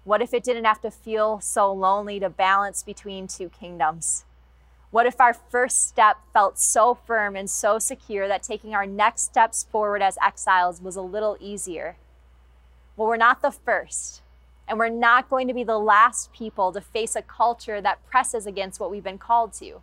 What 0.04 0.20
if 0.20 0.34
it 0.34 0.42
didn't 0.42 0.64
have 0.64 0.80
to 0.80 0.90
feel 0.90 1.40
so 1.40 1.72
lonely 1.72 2.18
to 2.20 2.28
balance 2.28 2.82
between 2.82 3.28
two 3.28 3.48
kingdoms? 3.48 4.24
What 4.92 5.06
if 5.06 5.22
our 5.22 5.32
first 5.32 5.88
step 5.88 6.18
felt 6.34 6.58
so 6.58 6.94
firm 6.94 7.34
and 7.34 7.48
so 7.48 7.78
secure 7.78 8.28
that 8.28 8.42
taking 8.42 8.74
our 8.74 8.84
next 8.84 9.22
steps 9.22 9.66
forward 9.72 10.02
as 10.02 10.18
exiles 10.22 10.82
was 10.82 10.96
a 10.96 11.00
little 11.02 11.38
easier? 11.40 11.96
Well, 12.94 13.08
we're 13.08 13.16
not 13.16 13.40
the 13.40 13.50
first, 13.50 14.20
and 14.68 14.78
we're 14.78 14.90
not 14.90 15.30
going 15.30 15.48
to 15.48 15.54
be 15.54 15.64
the 15.64 15.78
last 15.78 16.30
people 16.34 16.72
to 16.72 16.82
face 16.82 17.16
a 17.16 17.22
culture 17.22 17.80
that 17.80 18.04
presses 18.04 18.44
against 18.44 18.80
what 18.80 18.90
we've 18.90 19.02
been 19.02 19.16
called 19.16 19.54
to. 19.54 19.80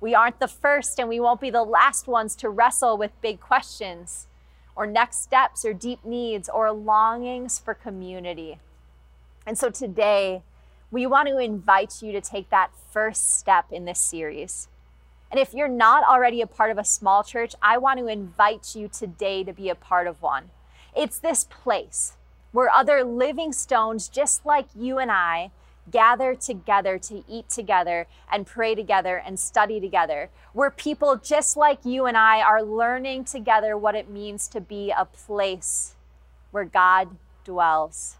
We 0.00 0.14
aren't 0.14 0.40
the 0.40 0.48
first, 0.48 0.98
and 0.98 1.10
we 1.10 1.20
won't 1.20 1.42
be 1.42 1.50
the 1.50 1.62
last 1.62 2.08
ones 2.08 2.34
to 2.36 2.48
wrestle 2.48 2.96
with 2.96 3.20
big 3.20 3.40
questions 3.40 4.26
or 4.74 4.86
next 4.86 5.22
steps 5.22 5.66
or 5.66 5.74
deep 5.74 6.02
needs 6.02 6.48
or 6.48 6.72
longings 6.72 7.58
for 7.58 7.74
community. 7.74 8.58
And 9.46 9.58
so 9.58 9.68
today, 9.68 10.40
we 10.90 11.06
want 11.06 11.28
to 11.28 11.38
invite 11.38 12.02
you 12.02 12.12
to 12.12 12.20
take 12.20 12.50
that 12.50 12.72
first 12.90 13.38
step 13.38 13.66
in 13.70 13.84
this 13.84 14.00
series. 14.00 14.68
And 15.30 15.38
if 15.38 15.54
you're 15.54 15.68
not 15.68 16.02
already 16.02 16.40
a 16.40 16.46
part 16.46 16.72
of 16.72 16.78
a 16.78 16.84
small 16.84 17.22
church, 17.22 17.54
I 17.62 17.78
want 17.78 18.00
to 18.00 18.08
invite 18.08 18.74
you 18.74 18.88
today 18.88 19.44
to 19.44 19.52
be 19.52 19.68
a 19.68 19.76
part 19.76 20.08
of 20.08 20.20
one. 20.20 20.50
It's 20.96 21.18
this 21.18 21.44
place 21.44 22.16
where 22.50 22.68
other 22.68 23.04
living 23.04 23.52
stones, 23.52 24.08
just 24.08 24.44
like 24.44 24.66
you 24.74 24.98
and 24.98 25.10
I, 25.10 25.52
gather 25.88 26.34
together 26.34 26.98
to 26.98 27.22
eat 27.28 27.48
together 27.48 28.08
and 28.30 28.46
pray 28.46 28.74
together 28.74 29.22
and 29.24 29.38
study 29.38 29.80
together, 29.80 30.30
where 30.52 30.70
people 30.70 31.16
just 31.16 31.56
like 31.56 31.84
you 31.84 32.06
and 32.06 32.16
I 32.16 32.40
are 32.42 32.62
learning 32.62 33.24
together 33.24 33.76
what 33.76 33.94
it 33.94 34.10
means 34.10 34.48
to 34.48 34.60
be 34.60 34.90
a 34.90 35.04
place 35.04 35.94
where 36.50 36.64
God 36.64 37.16
dwells. 37.44 38.16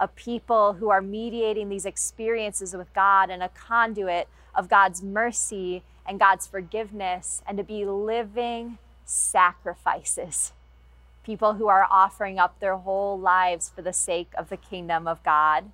A 0.00 0.08
people 0.08 0.72
who 0.72 0.90
are 0.90 1.00
mediating 1.00 1.68
these 1.68 1.86
experiences 1.86 2.74
with 2.74 2.92
God 2.94 3.30
and 3.30 3.42
a 3.42 3.50
conduit 3.50 4.26
of 4.54 4.68
God's 4.68 5.02
mercy 5.02 5.84
and 6.04 6.18
God's 6.18 6.48
forgiveness, 6.48 7.42
and 7.46 7.56
to 7.58 7.62
be 7.62 7.84
living 7.84 8.78
sacrifices 9.04 10.52
people 11.30 11.54
who 11.54 11.68
are 11.68 11.86
offering 11.90 12.38
up 12.38 12.58
their 12.60 12.76
whole 12.76 13.18
lives 13.18 13.70
for 13.72 13.82
the 13.82 13.92
sake 13.92 14.32
of 14.36 14.48
the 14.48 14.56
kingdom 14.56 15.06
of 15.06 15.22
God. 15.22 15.70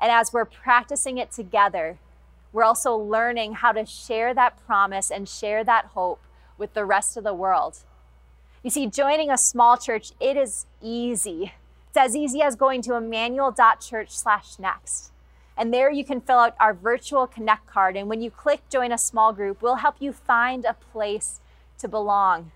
And 0.00 0.10
as 0.10 0.32
we're 0.32 0.44
practicing 0.44 1.18
it 1.18 1.30
together, 1.30 1.98
we're 2.52 2.64
also 2.64 2.96
learning 2.96 3.54
how 3.54 3.72
to 3.72 3.84
share 3.84 4.32
that 4.34 4.64
promise 4.64 5.10
and 5.10 5.28
share 5.28 5.64
that 5.64 5.86
hope 5.86 6.20
with 6.56 6.74
the 6.74 6.84
rest 6.84 7.16
of 7.16 7.24
the 7.24 7.34
world. 7.34 7.78
You 8.62 8.70
see, 8.70 8.86
joining 8.86 9.30
a 9.30 9.36
small 9.36 9.76
church, 9.76 10.12
it 10.20 10.36
is 10.36 10.66
easy. 10.80 11.52
It's 11.94 12.08
as 12.08 12.16
easy 12.16 12.42
as 12.42 12.56
going 12.56 12.82
to 12.82 12.94
emmanuel.church 12.94 14.10
slash 14.10 14.58
next. 14.58 15.12
And 15.56 15.72
there 15.72 15.92
you 15.92 16.04
can 16.04 16.20
fill 16.20 16.38
out 16.38 16.56
our 16.58 16.74
virtual 16.74 17.28
connect 17.28 17.68
card. 17.68 17.96
And 17.96 18.08
when 18.08 18.20
you 18.20 18.32
click 18.32 18.68
join 18.68 18.90
a 18.90 18.98
small 18.98 19.32
group, 19.32 19.62
we'll 19.62 19.76
help 19.76 19.96
you 20.00 20.12
find 20.12 20.64
a 20.64 20.74
place 20.74 21.38
to 21.78 21.86
belong 21.86 22.50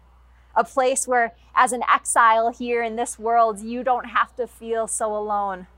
a 0.58 0.64
place 0.64 1.06
where, 1.06 1.34
as 1.54 1.70
an 1.70 1.84
exile 1.88 2.50
here 2.50 2.82
in 2.82 2.96
this 2.96 3.16
world, 3.16 3.60
you 3.60 3.84
don't 3.84 4.06
have 4.06 4.34
to 4.34 4.44
feel 4.44 4.88
so 4.88 5.16
alone. 5.16 5.68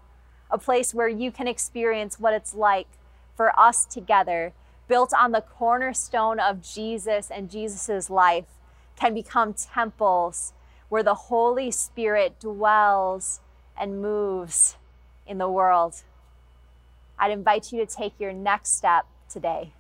A 0.51 0.57
place 0.57 0.95
where 0.95 1.09
you 1.09 1.31
can 1.31 1.47
experience 1.47 2.19
what 2.19 2.33
it's 2.33 2.55
like 2.55 2.89
for 3.37 3.53
us 3.61 3.85
together, 3.85 4.55
built 4.89 5.13
on 5.13 5.33
the 5.33 5.43
cornerstone 5.43 6.41
of 6.41 6.63
Jesus 6.63 7.31
and 7.31 7.51
Jesus' 7.51 8.09
life, 8.09 8.47
can 8.97 9.13
become 9.13 9.53
temples 9.53 10.55
where 10.89 11.03
the 11.03 11.15
Holy 11.15 11.71
Spirit 11.71 12.41
dwells 12.41 13.41
and 13.81 14.03
moves 14.03 14.77
in 15.27 15.39
the 15.39 15.49
world. 15.49 16.03
I'd 17.19 17.33
invite 17.33 17.73
you 17.73 17.85
to 17.85 17.87
take 17.87 18.13
your 18.21 18.33
next 18.33 18.77
step 18.77 19.07
today. 19.29 19.73